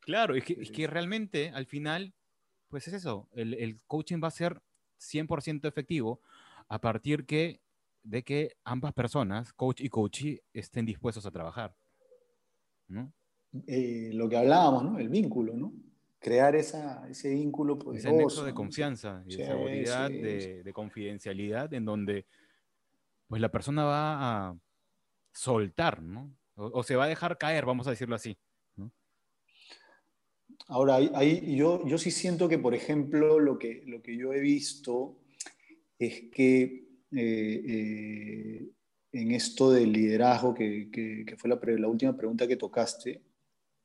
[0.00, 2.14] Claro, es que, es que, realmente al final,
[2.68, 4.62] pues es eso, el, el coaching va a ser
[4.98, 6.22] 100% efectivo
[6.68, 7.60] a partir que,
[8.02, 11.76] de que ambas personas, coach y coachee, estén dispuestos a trabajar.
[12.88, 13.12] ¿no?
[13.66, 14.98] Eh, lo que hablábamos, ¿no?
[14.98, 15.74] El vínculo, ¿no?
[16.22, 18.08] Crear esa, ese vínculo poderoso.
[18.08, 22.26] Ese nexo de confianza, y de seguridad, de, de confidencialidad, en donde
[23.26, 24.56] pues la persona va a
[25.32, 26.30] soltar, ¿no?
[26.54, 28.36] O, se va a dejar caer, vamos a decirlo así.
[30.68, 34.40] Ahora, ahí, yo, yo sí siento que, por ejemplo, lo que, lo que yo he
[34.40, 35.18] visto
[35.98, 38.68] es que eh, eh,
[39.12, 43.22] en esto del liderazgo, que, que, fue la, la, última pregunta que tocaste,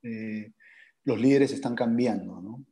[0.04, 0.52] eh,
[1.08, 2.66] los líderes están cambiando, ¿no?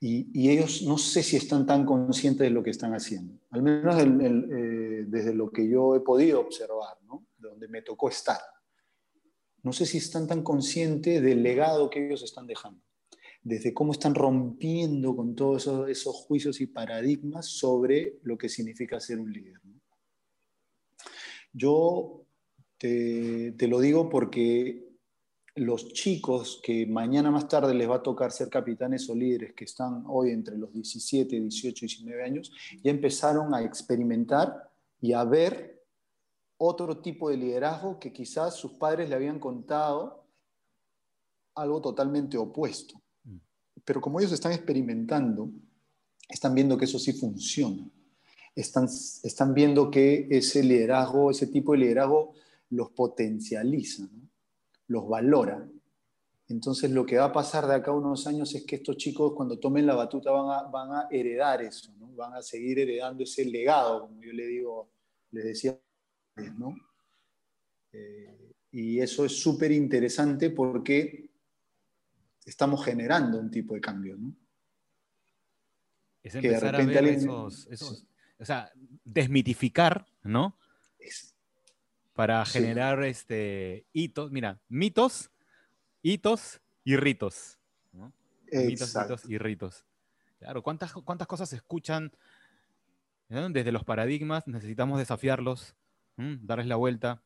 [0.00, 3.94] y, ellos no sé si están tan conscientes de lo que están haciendo, al menos
[3.96, 7.26] eh, desde lo que yo he podido observar, ¿no?
[7.38, 8.40] de donde me tocó estar.
[9.62, 12.80] No sé si están tan conscientes del legado que ellos están dejando,
[13.42, 19.20] desde cómo están rompiendo con todos esos, juicios y paradigmas sobre lo que significa ser
[19.20, 19.60] un líder.
[21.52, 22.24] Yo
[22.78, 24.87] te, te lo digo porque
[25.58, 29.64] los chicos que mañana más tarde les va a tocar ser capitanes o líderes, que
[29.64, 32.52] están hoy entre los 17, 18 y 19 años,
[32.82, 34.70] ya empezaron a experimentar
[35.00, 35.84] y a ver
[36.56, 40.24] otro tipo de liderazgo que quizás sus padres le habían contado
[41.54, 43.00] algo totalmente opuesto.
[43.24, 43.36] Mm.
[43.84, 45.50] Pero como ellos están experimentando,
[46.28, 47.88] están viendo que eso sí funciona.
[48.54, 48.84] Están,
[49.22, 52.34] están viendo que ese liderazgo, ese tipo de liderazgo
[52.70, 54.02] los potencializa.
[54.02, 54.27] ¿no?
[54.88, 55.66] Los valora
[56.48, 59.32] Entonces lo que va a pasar de acá a unos años es que estos chicos
[59.34, 62.08] cuando tomen la batuta van a, van a heredar eso, ¿no?
[62.14, 64.90] van a seguir heredando ese legado, como yo le digo,
[65.30, 65.78] les decía,
[66.56, 66.74] ¿no?
[67.92, 71.30] Eh, y eso es súper interesante porque
[72.44, 74.34] estamos generando un tipo de cambio, ¿no?
[76.22, 77.68] Es empezar a ver esos,
[78.38, 78.70] o sea,
[79.04, 80.58] desmitificar, ¿no?
[82.18, 85.30] Para generar este, hitos, mira, mitos,
[86.02, 87.60] hitos y ritos.
[87.92, 88.12] ¿no?
[88.50, 89.84] Mitos, hitos y ritos.
[90.40, 92.10] Claro, ¿cuántas, cuántas cosas se escuchan
[93.28, 94.48] desde los paradigmas?
[94.48, 95.76] Necesitamos desafiarlos,
[96.16, 97.22] darles la vuelta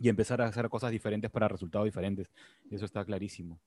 [0.00, 2.32] y empezar a hacer cosas diferentes para resultados diferentes.
[2.72, 3.60] Eso está clarísimo.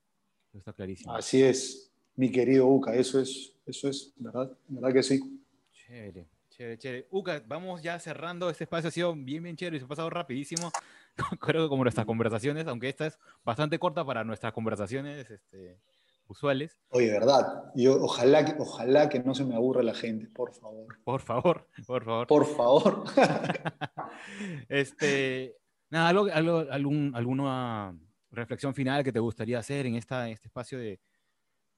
[0.50, 1.16] Eso está clarísimo.
[1.16, 4.54] Así es, mi querido Uca, eso es, eso es, ¿verdad?
[4.68, 5.40] ¿Verdad que sí?
[5.72, 6.28] Chévere.
[6.58, 7.06] Chévere, chévere.
[7.12, 8.50] Uca, vamos ya cerrando.
[8.50, 10.72] Este espacio ha sido bien, bien chévere y se ha pasado rapidísimo.
[11.40, 15.78] Creo que como nuestras conversaciones, aunque esta es bastante corta para nuestras conversaciones este,
[16.26, 16.76] usuales.
[16.88, 17.70] Oye, verdad.
[17.76, 20.98] Yo, ojalá, que, ojalá que no se me aburra la gente, por favor.
[21.04, 22.26] Por favor, por favor.
[22.26, 23.04] Por favor.
[24.68, 25.54] este,
[25.90, 26.26] nada, algo,
[26.72, 27.96] algún, alguna
[28.32, 30.98] reflexión final que te gustaría hacer en, esta, este espacio de,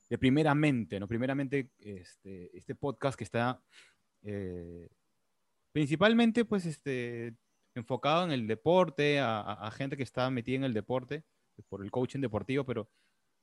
[0.09, 1.07] de primeramente, ¿no?
[1.07, 3.61] Primeramente, este, este podcast que está
[4.23, 4.89] eh,
[5.73, 7.35] principalmente, pues, este,
[7.75, 11.25] enfocado en el deporte, a, gente que está metida en el deporte,
[11.69, 12.89] por el coaching deportivo, pero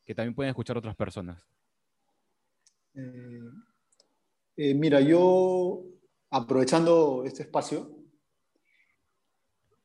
[0.03, 1.41] que también pueden escuchar otras personas.
[2.95, 3.41] Eh,
[4.57, 5.83] eh, mira, yo,
[6.31, 7.95] aprovechando este espacio,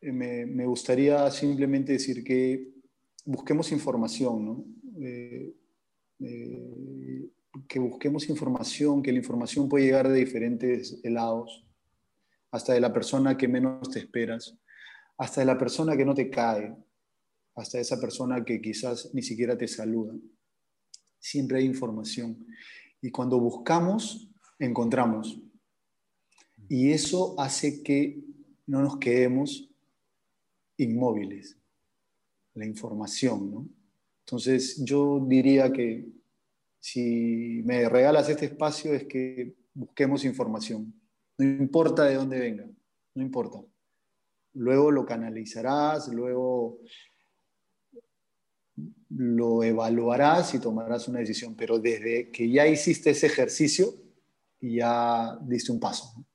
[0.01, 2.73] me, me, gustaría simplemente decir que
[3.25, 4.65] busquemos información, ¿no?
[7.69, 11.67] Que busquemos información, que la información puede llegar de diferentes lados,
[12.51, 14.57] hasta de la persona que menos te esperas,
[15.19, 16.75] hasta de la persona que no te cae,
[17.55, 20.15] hasta esa persona que quizás ni siquiera te saluda.
[21.19, 22.47] Siempre hay información.
[23.01, 25.41] Y cuando buscamos, encontramos.
[26.69, 28.23] Y eso hace que
[28.67, 29.69] no nos quedemos
[30.79, 31.59] inmóviles.
[32.55, 33.69] La información, ¿no?
[34.21, 36.07] Entonces yo diría que
[36.83, 40.93] si me regalas este espacio es que busquemos información.
[41.39, 42.67] No importa de dónde venga,
[43.15, 43.63] no importa.
[44.55, 46.81] Luego lo canalizarás, luego
[49.11, 53.87] lo evaluarás y tomarás una decisión, pero desde que ya hiciste ese ejercicio,
[54.61, 56.27] ya diste un paso.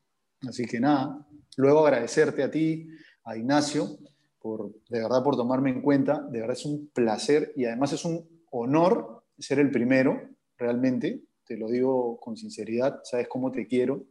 [0.48, 2.88] Así que nada, luego agradecerte a ti,
[3.26, 3.98] a Ignacio,
[4.40, 8.06] por, de verdad por tomarme en cuenta, de verdad es un placer y además es
[8.06, 14.06] un honor ser el primero realmente, te lo digo con sinceridad, sabes cómo te quiero,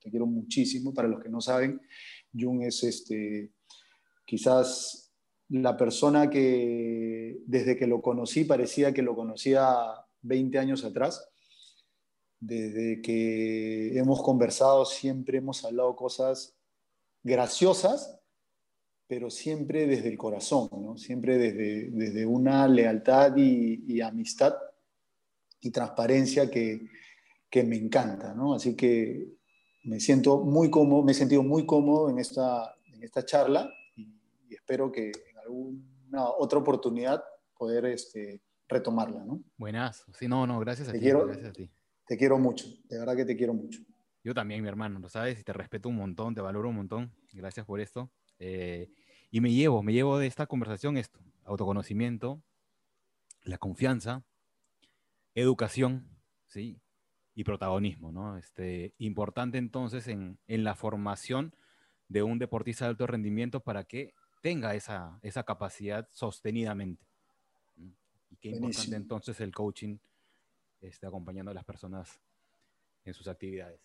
[0.00, 1.80] te quiero muchísimo, para los que no saben,
[2.32, 3.52] Jung es este,
[4.24, 5.12] quizás
[5.48, 9.66] la persona que desde que lo conocí parecía que lo conocía
[10.22, 11.28] 20 años atrás.
[12.38, 16.54] Desde que hemos conversado siempre hemos hablado cosas
[17.22, 18.16] graciosas,
[19.06, 20.96] pero siempre desde el corazón, ¿no?
[20.96, 24.54] siempre desde, desde una lealtad y, y amistad
[25.60, 26.86] y transparencia que,
[27.50, 28.54] que me encanta, ¿no?
[28.54, 29.34] Así que
[29.84, 34.08] me siento muy cómodo, me he sentido muy cómodo en esta, en esta charla y,
[34.50, 37.22] espero que en alguna otra oportunidad
[37.56, 39.42] poder este, retomarla, ¿no?
[39.56, 41.04] Buenas, sí, no, no, gracias a te ti.
[41.04, 41.70] Quiero, gracias a ti.
[42.06, 43.80] Te quiero mucho, de verdad que te quiero mucho.
[44.22, 47.12] Yo también, mi hermano, lo sabes, y te respeto un montón, te valoro un montón.
[47.32, 48.10] Gracias por esto.
[48.38, 48.90] Eh,
[49.30, 52.42] y me llevo, me llevo de esta conversación esto, autoconocimiento,
[53.44, 54.24] la confianza,
[55.40, 56.08] educación,
[56.46, 56.80] ¿sí?
[57.34, 58.36] Y protagonismo, ¿no?
[58.36, 61.54] Este, importante entonces en, la formación
[62.08, 67.04] de un deportista de alto rendimiento para que tenga esa, esa capacidad sostenidamente.
[68.30, 69.98] Y qué importante entonces el coaching
[70.80, 72.20] este, acompañando a las personas
[73.04, 73.80] en sus actividades.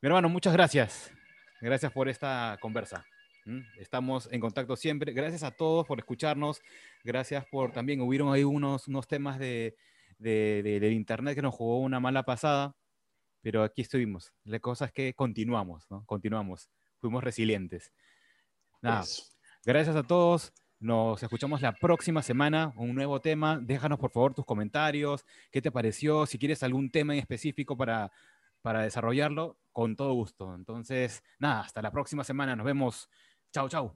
[0.00, 1.12] Mi hermano, muchas gracias.
[1.60, 3.04] Gracias por esta conversa.
[3.78, 5.12] Estamos en contacto siempre.
[5.12, 6.60] Gracias a todos por escucharnos.
[7.02, 9.74] Gracias por también, hubieron ahí unos, unos temas de,
[10.18, 12.76] de, del Internet que nos jugó una mala pasada,
[13.40, 14.32] pero aquí estuvimos.
[14.44, 16.04] La cosa es que continuamos, ¿no?
[16.06, 16.68] Continuamos.
[17.00, 17.92] Fuimos resilientes.
[18.82, 19.04] Nada,
[19.64, 20.52] gracias a todos.
[20.80, 23.58] Nos escuchamos la próxima semana, un nuevo tema.
[23.60, 28.12] Déjanos por favor tus comentarios, qué te pareció, si quieres algún tema en específico para,
[28.62, 30.54] para desarrollarlo, con todo gusto.
[30.54, 32.54] Entonces, nada, hasta la próxima semana.
[32.54, 33.08] Nos vemos.
[33.52, 33.94] Chao, chao.